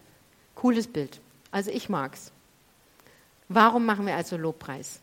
Cooles 0.56 0.88
Bild. 0.88 1.20
Also 1.52 1.70
ich 1.70 1.88
mag's. 1.88 2.32
Warum 3.48 3.86
machen 3.86 4.04
wir 4.04 4.16
also 4.16 4.36
Lobpreis? 4.36 4.98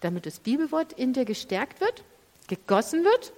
Damit 0.00 0.26
das 0.26 0.40
Bibelwort 0.40 0.92
in 0.94 1.12
dir 1.12 1.24
gestärkt 1.24 1.80
wird, 1.80 2.04
gegossen 2.48 3.04
wird, 3.04 3.32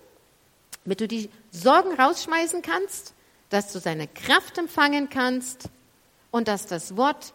damit 0.84 1.00
du 1.00 1.08
die 1.08 1.30
Sorgen 1.50 1.92
rausschmeißen 1.94 2.62
kannst, 2.62 3.14
dass 3.50 3.72
du 3.72 3.78
seine 3.78 4.08
Kraft 4.08 4.58
empfangen 4.58 5.08
kannst 5.10 5.68
und 6.30 6.48
dass 6.48 6.66
das 6.66 6.96
Wort 6.96 7.34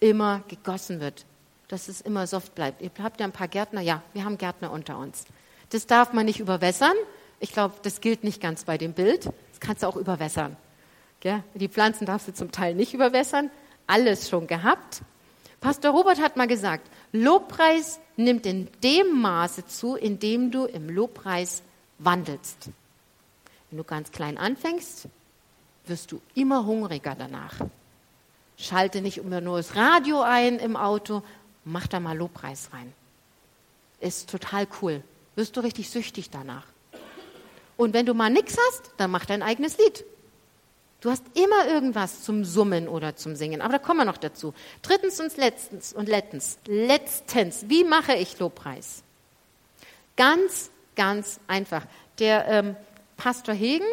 immer 0.00 0.42
gegossen 0.48 1.00
wird, 1.00 1.24
dass 1.68 1.88
es 1.88 2.00
immer 2.00 2.26
soft 2.26 2.54
bleibt. 2.54 2.82
Ihr 2.82 2.90
habt 3.02 3.20
ja 3.20 3.26
ein 3.26 3.32
paar 3.32 3.48
Gärtner, 3.48 3.80
ja, 3.80 4.02
wir 4.12 4.24
haben 4.24 4.38
Gärtner 4.38 4.70
unter 4.70 4.98
uns. 4.98 5.24
Das 5.70 5.86
darf 5.86 6.12
man 6.12 6.26
nicht 6.26 6.40
überwässern. 6.40 6.94
Ich 7.40 7.52
glaube, 7.52 7.74
das 7.82 8.00
gilt 8.00 8.22
nicht 8.22 8.40
ganz 8.40 8.64
bei 8.64 8.78
dem 8.78 8.92
Bild. 8.92 9.26
Das 9.26 9.60
kannst 9.60 9.82
du 9.82 9.86
auch 9.86 9.96
überwässern. 9.96 10.56
Gell? 11.20 11.42
Die 11.54 11.68
Pflanzen 11.68 12.06
darfst 12.06 12.28
du 12.28 12.34
zum 12.34 12.52
Teil 12.52 12.74
nicht 12.74 12.94
überwässern. 12.94 13.50
Alles 13.86 14.28
schon 14.28 14.46
gehabt. 14.46 15.00
Pastor 15.60 15.92
Robert 15.92 16.20
hat 16.20 16.36
mal 16.36 16.46
gesagt, 16.46 16.90
Lobpreis 17.14 18.00
nimmt 18.16 18.44
in 18.44 18.68
dem 18.82 19.20
Maße 19.20 19.64
zu, 19.68 19.94
in 19.94 20.18
dem 20.18 20.50
du 20.50 20.64
im 20.64 20.90
Lobpreis 20.90 21.62
wandelst. 21.98 22.70
Wenn 23.70 23.78
du 23.78 23.84
ganz 23.84 24.10
klein 24.10 24.36
anfängst, 24.36 25.06
wirst 25.86 26.10
du 26.10 26.20
immer 26.34 26.66
hungriger 26.66 27.14
danach. 27.14 27.54
Schalte 28.58 29.00
nicht 29.00 29.18
immer 29.18 29.40
nur 29.40 29.58
das 29.58 29.76
Radio 29.76 30.22
ein 30.22 30.58
im 30.58 30.74
Auto, 30.76 31.22
mach 31.64 31.86
da 31.86 32.00
mal 32.00 32.18
Lobpreis 32.18 32.70
rein. 32.72 32.92
Ist 34.00 34.28
total 34.28 34.66
cool. 34.82 35.00
Wirst 35.36 35.56
du 35.56 35.60
richtig 35.60 35.90
süchtig 35.90 36.30
danach. 36.30 36.66
Und 37.76 37.94
wenn 37.94 38.06
du 38.06 38.14
mal 38.14 38.30
nichts 38.30 38.56
hast, 38.68 38.90
dann 38.96 39.12
mach 39.12 39.24
dein 39.24 39.42
eigenes 39.42 39.78
Lied. 39.78 40.04
Du 41.04 41.10
hast 41.10 41.24
immer 41.34 41.68
irgendwas 41.68 42.22
zum 42.22 42.46
Summen 42.46 42.88
oder 42.88 43.14
zum 43.14 43.36
Singen. 43.36 43.60
Aber 43.60 43.74
da 43.74 43.78
kommen 43.78 44.00
wir 44.00 44.04
noch 44.06 44.16
dazu. 44.16 44.54
Drittens 44.80 45.20
und 45.20 45.36
letztens 45.36 45.92
und 45.92 46.08
letztens, 46.08 46.56
letztens, 46.64 47.66
wie 47.68 47.84
mache 47.84 48.14
ich 48.14 48.38
Lobpreis? 48.38 49.02
Ganz, 50.16 50.70
ganz 50.96 51.40
einfach. 51.46 51.84
Der 52.20 52.48
ähm, 52.48 52.76
Pastor 53.18 53.54
Hegen, 53.54 53.84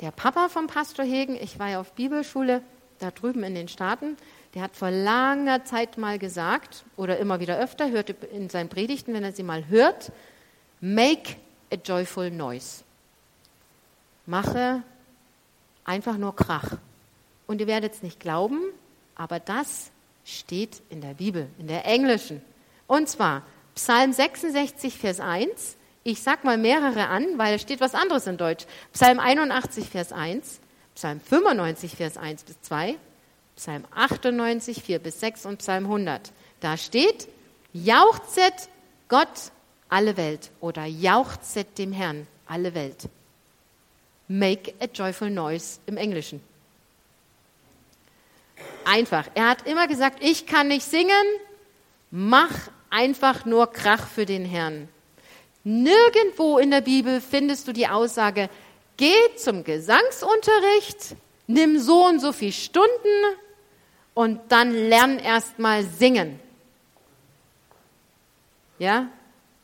der 0.00 0.10
Papa 0.10 0.48
vom 0.48 0.66
Pastor 0.66 1.04
Hegen, 1.04 1.36
ich 1.36 1.60
war 1.60 1.68
ja 1.68 1.80
auf 1.80 1.92
Bibelschule 1.92 2.60
da 2.98 3.12
drüben 3.12 3.44
in 3.44 3.54
den 3.54 3.68
Staaten, 3.68 4.16
der 4.56 4.62
hat 4.62 4.74
vor 4.74 4.90
langer 4.90 5.64
Zeit 5.64 5.96
mal 5.96 6.18
gesagt, 6.18 6.82
oder 6.96 7.18
immer 7.18 7.38
wieder 7.38 7.56
öfter, 7.56 7.88
hörte 7.88 8.16
in 8.32 8.50
seinen 8.50 8.68
Predigten, 8.68 9.14
wenn 9.14 9.22
er 9.22 9.30
sie 9.30 9.44
mal 9.44 9.68
hört, 9.68 10.10
make 10.80 11.36
a 11.72 11.76
joyful 11.76 12.32
noise. 12.32 12.82
Mache 14.26 14.82
einfach 15.88 16.18
nur 16.18 16.36
Krach. 16.36 16.76
Und 17.46 17.60
ihr 17.60 17.66
werdet 17.66 17.94
es 17.94 18.02
nicht 18.02 18.20
glauben, 18.20 18.60
aber 19.16 19.40
das 19.40 19.90
steht 20.24 20.82
in 20.90 21.00
der 21.00 21.14
Bibel, 21.14 21.48
in 21.58 21.66
der 21.66 21.86
englischen. 21.86 22.42
Und 22.86 23.08
zwar 23.08 23.42
Psalm 23.74 24.12
66, 24.12 24.98
Vers 24.98 25.18
1. 25.18 25.76
Ich 26.04 26.22
sag 26.22 26.44
mal 26.44 26.58
mehrere 26.58 27.08
an, 27.08 27.38
weil 27.38 27.54
es 27.54 27.62
steht 27.62 27.80
was 27.80 27.94
anderes 27.94 28.26
in 28.26 28.36
Deutsch. 28.36 28.66
Psalm 28.92 29.18
81, 29.18 29.88
Vers 29.88 30.12
1, 30.12 30.60
Psalm 30.94 31.20
95, 31.20 31.96
Vers 31.96 32.16
1 32.16 32.44
bis 32.44 32.60
2, 32.62 32.96
Psalm 33.56 33.84
98, 33.94 34.82
4 34.82 34.98
bis 35.00 35.20
6 35.20 35.46
und 35.46 35.58
Psalm 35.58 35.84
100. 35.84 36.32
Da 36.60 36.76
steht, 36.76 37.28
jauchzet 37.72 38.68
Gott 39.08 39.52
alle 39.88 40.16
Welt 40.16 40.50
oder 40.60 40.84
jauchzet 40.84 41.78
dem 41.78 41.92
Herrn 41.92 42.26
alle 42.46 42.74
Welt. 42.74 43.08
Make 44.28 44.74
a 44.80 44.86
joyful 44.86 45.30
noise 45.30 45.80
im 45.86 45.96
Englischen. 45.96 46.40
Einfach. 48.84 49.26
Er 49.34 49.48
hat 49.48 49.66
immer 49.66 49.88
gesagt, 49.88 50.22
ich 50.22 50.46
kann 50.46 50.68
nicht 50.68 50.84
singen, 50.84 51.26
mach 52.10 52.52
einfach 52.90 53.44
nur 53.44 53.72
Krach 53.72 54.06
für 54.06 54.26
den 54.26 54.44
Herrn. 54.44 54.88
Nirgendwo 55.64 56.58
in 56.58 56.70
der 56.70 56.80
Bibel 56.80 57.20
findest 57.20 57.68
du 57.68 57.72
die 57.72 57.88
Aussage, 57.88 58.48
geh 58.96 59.14
zum 59.36 59.64
Gesangsunterricht, 59.64 61.16
nimm 61.46 61.78
so 61.78 62.06
und 62.06 62.20
so 62.20 62.32
viele 62.32 62.52
Stunden 62.52 62.88
und 64.14 64.40
dann 64.48 64.72
lern 64.72 65.18
erst 65.18 65.58
mal 65.58 65.84
singen. 65.84 66.40
Ja? 68.78 69.08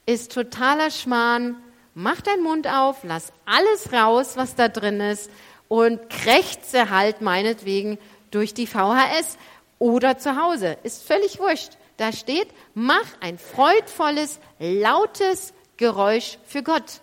Ist 0.06 0.32
totaler 0.32 0.90
Schmarrn. 0.90 1.56
Mach 1.94 2.20
deinen 2.20 2.42
Mund 2.42 2.66
auf, 2.66 3.04
lass 3.04 3.32
alles 3.46 3.92
raus, 3.92 4.36
was 4.36 4.56
da 4.56 4.68
drin 4.68 5.00
ist 5.00 5.30
und 5.68 6.10
krächze 6.10 6.90
halt 6.90 7.20
meinetwegen 7.20 7.98
durch 8.30 8.52
die 8.52 8.66
VHS 8.66 9.38
oder 9.78 10.18
zu 10.18 10.36
Hause. 10.36 10.76
Ist 10.82 11.04
völlig 11.04 11.38
wurscht. 11.38 11.72
Da 11.96 12.10
steht, 12.12 12.48
mach 12.74 13.06
ein 13.20 13.38
freudvolles, 13.38 14.40
lautes 14.58 15.54
Geräusch 15.76 16.38
für 16.46 16.64
Gott. 16.64 17.00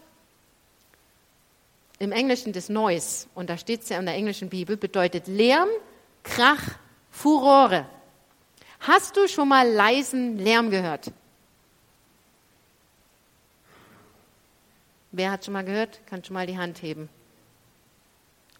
Im 1.99 2.11
Englischen 2.11 2.51
das 2.51 2.67
Noise, 2.67 3.27
und 3.35 3.49
da 3.49 3.57
steht 3.57 3.83
es 3.83 3.89
ja 3.89 3.99
in 3.99 4.05
der 4.05 4.15
englischen 4.15 4.49
Bibel, 4.49 4.75
bedeutet 4.75 5.27
Lärm, 5.27 5.69
Krach, 6.23 6.63
Furore. 7.11 7.85
Hast 8.81 9.15
du 9.15 9.27
schon 9.27 9.47
mal 9.47 9.69
leisen 9.69 10.37
Lärm 10.37 10.71
gehört? 10.71 11.11
Wer 15.11 15.31
hat 15.31 15.45
schon 15.45 15.53
mal 15.53 15.63
gehört? 15.63 16.05
Kann 16.07 16.23
schon 16.23 16.33
mal 16.35 16.47
die 16.47 16.57
Hand 16.57 16.81
heben. 16.81 17.09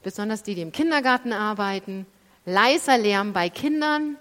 Besonders 0.04 0.44
die, 0.44 0.56
die 0.56 0.62
im 0.62 0.72
Kindergarten 0.72 1.32
arbeiten. 1.34 2.06
Leiser 2.46 2.98
Lärm 2.98 3.34
bei 3.34 3.50
Kindern. 3.50 4.18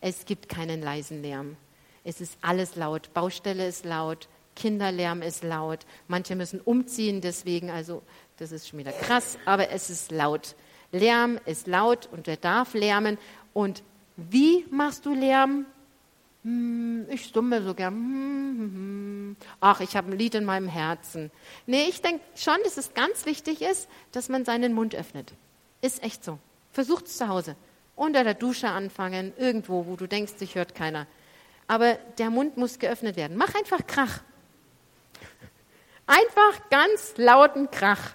Es 0.00 0.26
gibt 0.26 0.48
keinen 0.48 0.82
leisen 0.82 1.22
Lärm. 1.22 1.56
Es 2.04 2.20
ist 2.20 2.36
alles 2.42 2.76
laut. 2.76 3.14
Baustelle 3.14 3.66
ist 3.66 3.84
laut. 3.84 4.28
Kinderlärm 4.56 5.22
ist 5.22 5.44
laut. 5.44 5.80
Manche 6.08 6.36
müssen 6.36 6.60
umziehen, 6.60 7.20
deswegen, 7.20 7.70
also 7.70 8.02
das 8.36 8.52
ist 8.52 8.68
schon 8.68 8.78
wieder 8.78 8.92
krass, 8.92 9.38
aber 9.46 9.70
es 9.70 9.88
ist 9.88 10.10
laut. 10.10 10.56
Lärm 10.90 11.38
ist 11.46 11.66
laut 11.66 12.08
und 12.12 12.28
er 12.28 12.36
darf 12.36 12.74
lärmen. 12.74 13.16
Und 13.54 13.82
wie 14.16 14.66
machst 14.70 15.06
du 15.06 15.14
Lärm? 15.14 15.64
Hm, 16.44 17.06
ich 17.08 17.26
stumme 17.26 17.62
so 17.62 17.74
gern. 17.74 17.94
Hm, 17.94 18.58
hm. 18.58 19.36
Ach, 19.60 19.80
ich 19.80 19.96
habe 19.96 20.10
ein 20.10 20.18
Lied 20.18 20.34
in 20.34 20.44
meinem 20.44 20.68
Herzen. 20.68 21.30
Nee, 21.66 21.86
ich 21.88 22.02
denke 22.02 22.22
schon, 22.34 22.58
dass 22.64 22.76
es 22.76 22.94
ganz 22.94 23.26
wichtig 23.26 23.62
ist, 23.62 23.88
dass 24.12 24.28
man 24.28 24.44
seinen 24.44 24.72
Mund 24.72 24.94
öffnet. 24.94 25.32
Ist 25.80 26.02
echt 26.02 26.24
so. 26.24 26.38
Versucht 26.72 27.06
es 27.06 27.16
zu 27.16 27.28
Hause. 27.28 27.56
Unter 27.94 28.24
der 28.24 28.34
Dusche 28.34 28.68
anfangen, 28.68 29.32
irgendwo, 29.36 29.86
wo 29.86 29.96
du 29.96 30.06
denkst, 30.06 30.36
dich 30.36 30.54
hört 30.54 30.74
keiner. 30.74 31.06
Aber 31.68 31.94
der 32.18 32.30
Mund 32.30 32.56
muss 32.56 32.78
geöffnet 32.78 33.16
werden. 33.16 33.36
Mach 33.36 33.54
einfach 33.54 33.86
Krach. 33.86 34.20
Einfach 36.06 36.68
ganz 36.70 37.14
lauten 37.16 37.70
Krach. 37.70 38.12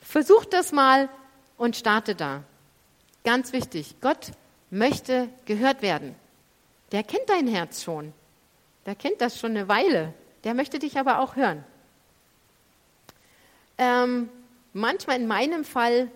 Versuch 0.00 0.44
das 0.44 0.72
mal 0.72 1.08
und 1.56 1.76
starte 1.76 2.14
da. 2.14 2.44
Ganz 3.24 3.52
wichtig. 3.52 3.96
Gott 4.00 4.32
möchte 4.70 5.28
gehört 5.46 5.82
werden. 5.82 6.14
Der 6.96 7.02
kennt 7.02 7.28
dein 7.28 7.46
Herz 7.46 7.82
schon. 7.82 8.14
Der 8.86 8.94
kennt 8.94 9.20
das 9.20 9.38
schon 9.38 9.50
eine 9.50 9.68
Weile. 9.68 10.14
Der 10.44 10.54
möchte 10.54 10.78
dich 10.78 10.98
aber 10.98 11.20
auch 11.20 11.36
hören. 11.36 11.62
Ähm, 13.76 14.30
manchmal 14.72 15.20
in 15.20 15.26
meinem 15.26 15.66
Fall, 15.66 16.10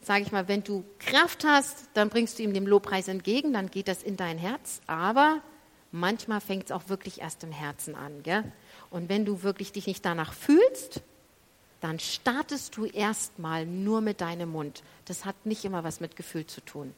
sage 0.00 0.22
ich 0.22 0.32
mal, 0.32 0.48
wenn 0.48 0.64
du 0.64 0.82
Kraft 0.98 1.44
hast, 1.44 1.90
dann 1.92 2.08
bringst 2.08 2.38
du 2.38 2.42
ihm 2.42 2.54
den 2.54 2.64
Lobpreis 2.64 3.06
entgegen, 3.06 3.52
dann 3.52 3.70
geht 3.70 3.86
das 3.86 4.02
in 4.02 4.16
dein 4.16 4.38
Herz. 4.38 4.80
Aber 4.86 5.42
manchmal 5.90 6.40
fängt 6.40 6.64
es 6.64 6.72
auch 6.72 6.88
wirklich 6.88 7.20
erst 7.20 7.44
im 7.44 7.52
Herzen 7.52 7.94
an. 7.94 8.22
Gell? 8.22 8.50
Und 8.88 9.10
wenn 9.10 9.26
du 9.26 9.42
wirklich 9.42 9.72
dich 9.72 9.86
nicht 9.86 10.06
danach 10.06 10.32
fühlst, 10.32 11.02
dann 11.82 11.98
startest 11.98 12.78
du 12.78 12.86
erstmal 12.86 13.66
nur 13.66 14.00
mit 14.00 14.22
deinem 14.22 14.52
Mund. 14.52 14.84
Das 15.04 15.26
hat 15.26 15.44
nicht 15.44 15.66
immer 15.66 15.84
was 15.84 16.00
mit 16.00 16.16
Gefühl 16.16 16.46
zu 16.46 16.62
tun. 16.62 16.94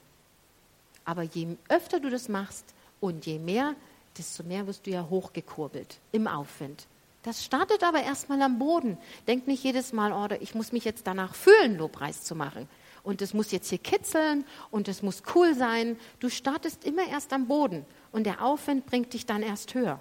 Aber 1.04 1.22
je 1.24 1.56
öfter 1.68 1.98
du 1.98 2.08
das 2.08 2.28
machst 2.28 2.72
und 3.04 3.26
je 3.26 3.38
mehr, 3.38 3.74
desto 4.16 4.42
mehr 4.44 4.66
wirst 4.66 4.86
du 4.86 4.90
ja 4.90 5.06
hochgekurbelt 5.10 5.98
im 6.12 6.26
Aufwind. 6.26 6.86
Das 7.22 7.44
startet 7.44 7.84
aber 7.84 8.02
erstmal 8.02 8.40
am 8.40 8.58
Boden. 8.58 8.96
Denk 9.26 9.46
nicht 9.46 9.62
jedes 9.62 9.92
Mal, 9.92 10.12
oh, 10.12 10.34
ich 10.40 10.54
muss 10.54 10.72
mich 10.72 10.84
jetzt 10.84 11.06
danach 11.06 11.34
fühlen, 11.34 11.76
Lobpreis 11.76 12.22
zu 12.22 12.34
machen. 12.34 12.66
Und 13.02 13.20
es 13.20 13.34
muss 13.34 13.52
jetzt 13.52 13.68
hier 13.68 13.78
kitzeln 13.78 14.46
und 14.70 14.88
es 14.88 15.02
muss 15.02 15.22
cool 15.34 15.54
sein. 15.54 15.98
Du 16.20 16.30
startest 16.30 16.84
immer 16.84 17.06
erst 17.06 17.34
am 17.34 17.46
Boden 17.46 17.84
und 18.10 18.24
der 18.24 18.42
Aufwind 18.42 18.86
bringt 18.86 19.12
dich 19.12 19.26
dann 19.26 19.42
erst 19.42 19.74
höher. 19.74 20.00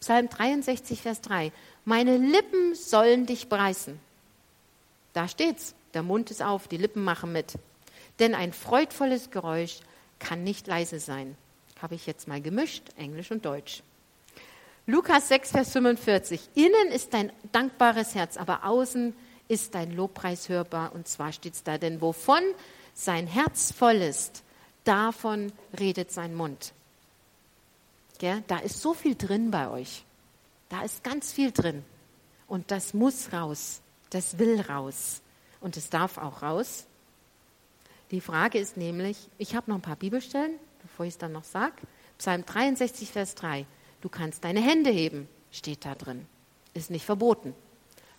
Psalm 0.00 0.30
63, 0.30 1.02
Vers 1.02 1.20
3. 1.20 1.52
Meine 1.84 2.16
Lippen 2.16 2.74
sollen 2.74 3.26
dich 3.26 3.50
preisen. 3.50 4.00
Da 5.12 5.28
steht's. 5.28 5.74
Der 5.92 6.02
Mund 6.02 6.30
ist 6.30 6.42
auf, 6.42 6.66
die 6.66 6.78
Lippen 6.78 7.04
machen 7.04 7.32
mit. 7.32 7.54
Denn 8.18 8.34
ein 8.34 8.54
freudvolles 8.54 9.30
Geräusch 9.30 9.80
kann 10.18 10.44
nicht 10.44 10.66
leise 10.66 10.98
sein. 10.98 11.36
Habe 11.80 11.94
ich 11.94 12.06
jetzt 12.06 12.28
mal 12.28 12.40
gemischt, 12.40 12.84
Englisch 12.96 13.30
und 13.30 13.44
Deutsch. 13.44 13.82
Lukas 14.86 15.28
6, 15.28 15.50
Vers 15.50 15.72
45. 15.72 16.50
Innen 16.54 16.88
ist 16.92 17.12
dein 17.12 17.32
dankbares 17.52 18.14
Herz, 18.14 18.36
aber 18.36 18.64
außen 18.64 19.14
ist 19.48 19.74
dein 19.74 19.90
Lobpreis 19.92 20.48
hörbar. 20.48 20.94
Und 20.94 21.08
zwar 21.08 21.32
steht 21.32 21.54
es 21.54 21.62
da, 21.64 21.76
denn 21.76 22.00
wovon 22.00 22.42
sein 22.94 23.26
Herz 23.26 23.72
voll 23.72 23.96
ist, 23.96 24.42
davon 24.84 25.52
redet 25.78 26.12
sein 26.12 26.34
Mund. 26.34 26.72
Gell? 28.18 28.42
Da 28.46 28.58
ist 28.58 28.80
so 28.80 28.94
viel 28.94 29.14
drin 29.14 29.50
bei 29.50 29.68
euch. 29.68 30.04
Da 30.68 30.82
ist 30.82 31.04
ganz 31.04 31.32
viel 31.32 31.52
drin. 31.52 31.84
Und 32.46 32.70
das 32.70 32.94
muss 32.94 33.32
raus. 33.32 33.80
Das 34.10 34.38
will 34.38 34.60
raus. 34.60 35.20
Und 35.60 35.76
es 35.76 35.90
darf 35.90 36.16
auch 36.16 36.42
raus. 36.42 36.86
Die 38.10 38.20
Frage 38.20 38.58
ist 38.58 38.76
nämlich, 38.76 39.18
ich 39.36 39.56
habe 39.56 39.70
noch 39.70 39.78
ein 39.78 39.82
paar 39.82 39.96
Bibelstellen, 39.96 40.52
bevor 40.96 41.04
ich 41.04 41.12
es 41.12 41.18
dann 41.18 41.32
noch 41.32 41.44
sage. 41.44 41.74
Psalm 42.16 42.46
63, 42.46 43.10
Vers 43.10 43.34
3. 43.34 43.66
Du 44.00 44.08
kannst 44.08 44.44
deine 44.44 44.60
Hände 44.60 44.88
heben, 44.88 45.28
steht 45.52 45.84
da 45.84 45.94
drin. 45.94 46.24
Ist 46.72 46.90
nicht 46.90 47.04
verboten. 47.04 47.54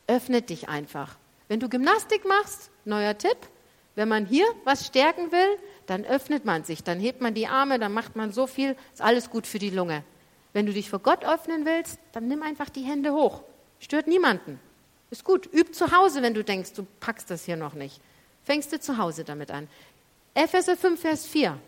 Öffnet 0.05 0.51
dich 0.51 0.69
einfach. 0.69 1.17
Wenn 1.47 1.59
du 1.59 1.69
Gymnastik 1.69 2.23
machst, 2.23 2.69
neuer 2.85 3.17
Tipp, 3.17 3.37
wenn 3.95 4.07
man 4.07 4.27
hier 4.27 4.45
was 4.63 4.85
stärken 4.85 5.31
will, 5.31 5.57
dann 5.87 6.05
öffnet 6.05 6.45
man 6.45 6.65
sich, 6.65 6.83
dann 6.83 6.99
hebt 6.99 7.19
man 7.19 7.33
die 7.33 7.47
Arme, 7.47 7.79
dann 7.79 7.93
macht 7.93 8.15
man 8.15 8.31
so 8.31 8.45
viel, 8.45 8.75
ist 8.93 9.01
alles 9.01 9.31
gut 9.31 9.47
für 9.47 9.57
die 9.57 9.71
Lunge. 9.71 10.03
Wenn 10.53 10.67
du 10.67 10.71
dich 10.71 10.91
vor 10.91 10.99
Gott 10.99 11.25
öffnen 11.25 11.65
willst, 11.65 11.97
dann 12.11 12.27
nimm 12.27 12.43
einfach 12.43 12.69
die 12.69 12.83
Hände 12.83 13.11
hoch. 13.11 13.41
Stört 13.79 14.05
niemanden. 14.05 14.59
Ist 15.09 15.23
gut. 15.23 15.51
Üb 15.51 15.73
zu 15.73 15.91
Hause, 15.91 16.21
wenn 16.21 16.35
du 16.35 16.43
denkst, 16.43 16.73
du 16.73 16.85
packst 16.99 17.31
das 17.31 17.45
hier 17.45 17.57
noch 17.57 17.73
nicht 17.73 17.99
fängst 18.47 18.71
du 18.71 18.79
zu 18.79 18.97
Hause 18.97 19.25
damit 19.25 19.51
an. 19.51 19.67
Epheser 20.33 20.77
5, 20.77 21.01
Vers 21.01 21.25
4. 21.25 21.59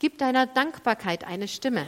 Gib 0.00 0.16
deiner 0.16 0.46
Dankbarkeit 0.46 1.24
eine 1.24 1.46
Stimme. 1.46 1.86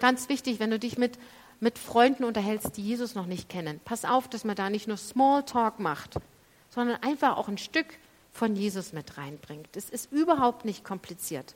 Ganz 0.00 0.28
wichtig, 0.28 0.58
wenn 0.58 0.70
du 0.70 0.78
dich 0.78 0.98
mit, 0.98 1.18
mit 1.60 1.78
Freunden 1.78 2.24
unterhältst, 2.24 2.76
die 2.76 2.82
Jesus 2.82 3.14
noch 3.14 3.26
nicht 3.26 3.48
kennen. 3.48 3.80
Pass 3.84 4.04
auf, 4.04 4.28
dass 4.28 4.44
man 4.44 4.56
da 4.56 4.68
nicht 4.70 4.88
nur 4.88 4.96
Smalltalk 4.96 5.78
macht, 5.78 6.16
sondern 6.68 7.00
einfach 7.00 7.36
auch 7.36 7.46
ein 7.48 7.56
Stück 7.56 7.86
von 8.32 8.56
Jesus 8.56 8.92
mit 8.92 9.18
reinbringt. 9.18 9.76
Es 9.76 9.88
ist 9.88 10.10
überhaupt 10.10 10.64
nicht 10.64 10.84
kompliziert. 10.84 11.54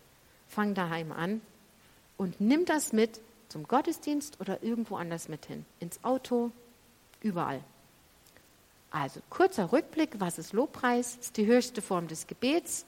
Fang 0.49 0.75
daheim 0.75 1.11
an 1.11 1.41
und 2.17 2.41
nimm 2.41 2.65
das 2.65 2.93
mit 2.93 3.21
zum 3.49 3.65
Gottesdienst 3.65 4.41
oder 4.41 4.63
irgendwo 4.63 4.97
anders 4.97 5.29
mit 5.29 5.47
hin. 5.47 5.65
Ins 5.81 6.03
Auto, 6.05 6.53
überall. 7.23 7.61
Also 8.93 9.21
kurzer 9.31 9.73
Rückblick, 9.73 10.21
was 10.21 10.39
ist 10.39 10.53
Lobpreis? 10.53 11.17
Ist 11.17 11.37
die 11.37 11.47
höchste 11.47 11.83
Form 11.83 12.07
des 12.07 12.29
Gebets. 12.29 12.87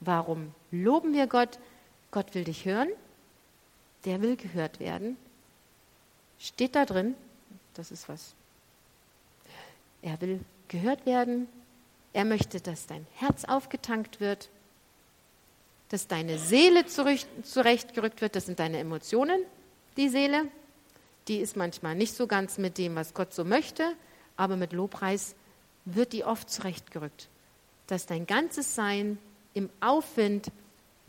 Warum 0.00 0.54
loben 0.70 1.12
wir 1.12 1.26
Gott? 1.26 1.58
Gott 2.10 2.34
will 2.34 2.44
dich 2.44 2.64
hören. 2.64 2.88
Der 4.04 4.22
will 4.22 4.36
gehört 4.36 4.80
werden. 4.80 5.16
Steht 6.38 6.74
da 6.74 6.86
drin, 6.86 7.14
das 7.74 7.90
ist 7.90 8.08
was. 8.08 8.34
Er 10.02 10.20
will 10.20 10.40
gehört 10.68 11.04
werden. 11.04 11.48
Er 12.12 12.24
möchte, 12.24 12.60
dass 12.60 12.86
dein 12.86 13.06
Herz 13.16 13.44
aufgetankt 13.44 14.20
wird, 14.20 14.48
dass 15.90 16.06
deine 16.06 16.38
Seele 16.38 16.86
zurechtgerückt 16.86 18.20
wird. 18.20 18.36
Das 18.36 18.46
sind 18.46 18.58
deine 18.58 18.78
Emotionen, 18.78 19.42
die 19.96 20.08
Seele. 20.08 20.46
Die 21.28 21.38
ist 21.38 21.56
manchmal 21.56 21.94
nicht 21.94 22.14
so 22.14 22.26
ganz 22.26 22.58
mit 22.58 22.78
dem, 22.78 22.96
was 22.96 23.12
Gott 23.12 23.34
so 23.34 23.44
möchte, 23.44 23.92
aber 24.36 24.56
mit 24.56 24.72
Lobpreis 24.72 25.34
wird 25.84 26.12
die 26.12 26.24
oft 26.24 26.50
zurechtgerückt, 26.50 27.28
dass 27.86 28.06
dein 28.06 28.26
ganzes 28.26 28.74
Sein 28.74 29.18
im 29.54 29.68
Aufwind 29.80 30.50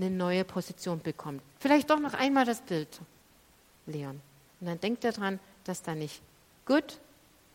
eine 0.02 0.16
neue 0.16 0.44
Position 0.44 1.02
bekommt. 1.02 1.42
Vielleicht 1.60 1.90
doch 1.90 2.00
noch 2.00 2.14
einmal 2.14 2.46
das 2.46 2.62
Bild, 2.62 2.88
Leon. 3.86 4.20
Und 4.60 4.68
dann 4.68 4.80
denkt 4.80 5.04
er 5.04 5.12
daran, 5.12 5.40
dass 5.64 5.82
da 5.82 5.96
nicht 5.96 6.22
Good 6.66 7.00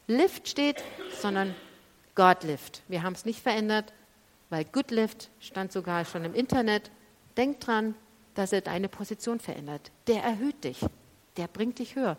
Lift 0.07 0.49
steht, 0.49 0.83
sondern 1.21 1.55
God 2.15 2.45
Lift. 2.45 2.83
Wir 2.89 3.03
haben 3.03 3.15
es 3.15 3.25
nicht 3.25 3.41
verändert, 3.41 3.93
weil 4.51 4.65
Good 4.65 4.91
Lift 4.91 5.31
stand 5.41 5.73
sogar 5.73 6.05
schon 6.05 6.25
im 6.25 6.35
Internet. 6.35 6.91
Denk 7.37 7.61
dran, 7.61 7.95
dass 8.35 8.53
er 8.53 8.61
deine 8.61 8.89
Position 8.89 9.41
verändert. 9.41 9.91
Der 10.07 10.23
erhöht 10.23 10.63
dich. 10.65 10.81
Der 11.37 11.49
bringt 11.49 11.79
dich 11.79 11.97
höher. 11.97 12.17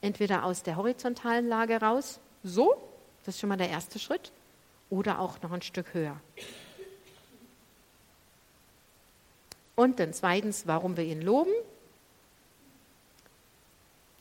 Entweder 0.00 0.44
aus 0.44 0.62
der 0.62 0.76
horizontalen 0.76 1.48
Lage 1.48 1.80
raus, 1.80 2.20
so, 2.42 2.76
das 3.24 3.34
ist 3.34 3.40
schon 3.40 3.48
mal 3.48 3.56
der 3.56 3.70
erste 3.70 3.98
Schritt, 3.98 4.32
oder 4.90 5.20
auch 5.20 5.40
noch 5.42 5.52
ein 5.52 5.62
Stück 5.62 5.92
höher. 5.94 6.20
Und 9.78 10.00
dann 10.00 10.12
zweitens, 10.12 10.66
warum 10.66 10.96
wir 10.96 11.04
ihn 11.04 11.22
loben, 11.22 11.52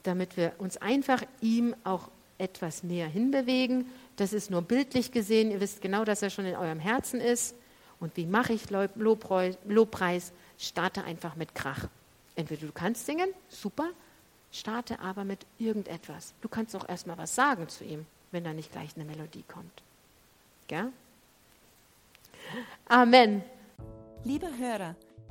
damit 0.04 0.38
wir 0.38 0.54
uns 0.60 0.78
einfach 0.78 1.24
ihm 1.42 1.76
auch 1.84 2.12
etwas 2.38 2.84
näher 2.84 3.08
hinbewegen. 3.08 3.90
Das 4.18 4.34
ist 4.34 4.52
nur 4.52 4.62
bildlich 4.62 5.12
gesehen. 5.12 5.50
Ihr 5.50 5.60
wisst 5.60 5.82
genau, 5.82 6.06
dass 6.06 6.22
er 6.22 6.30
schon 6.30 6.46
in 6.46 6.56
eurem 6.56 6.78
Herzen 6.78 7.20
ist. 7.20 7.56
Und 8.00 8.16
wie 8.18 8.28
mache 8.28 8.54
ich 8.54 8.70
Lobpreis? 8.70 10.32
Starte 10.60 11.04
einfach 11.06 11.36
mit 11.36 11.56
Krach. 11.56 11.88
Entweder 12.36 12.68
du 12.68 12.72
kannst 12.72 13.08
singen, 13.08 13.30
super, 13.50 13.90
starte 14.52 15.00
aber 15.00 15.24
mit 15.24 15.40
irgendetwas. 15.58 16.36
Du 16.42 16.50
kannst 16.50 16.76
auch 16.76 16.88
erstmal 16.88 17.18
was 17.18 17.34
sagen 17.34 17.68
zu 17.68 17.84
ihm, 17.84 18.06
wenn 18.32 18.44
da 18.44 18.54
nicht 18.54 18.72
gleich 18.72 18.92
eine 18.96 19.06
Melodie 19.06 19.44
kommt. 19.48 19.82
Gell? 20.68 20.92
Amen. 22.88 23.42
Liebe 24.24 24.56
Hörer, 24.56 24.96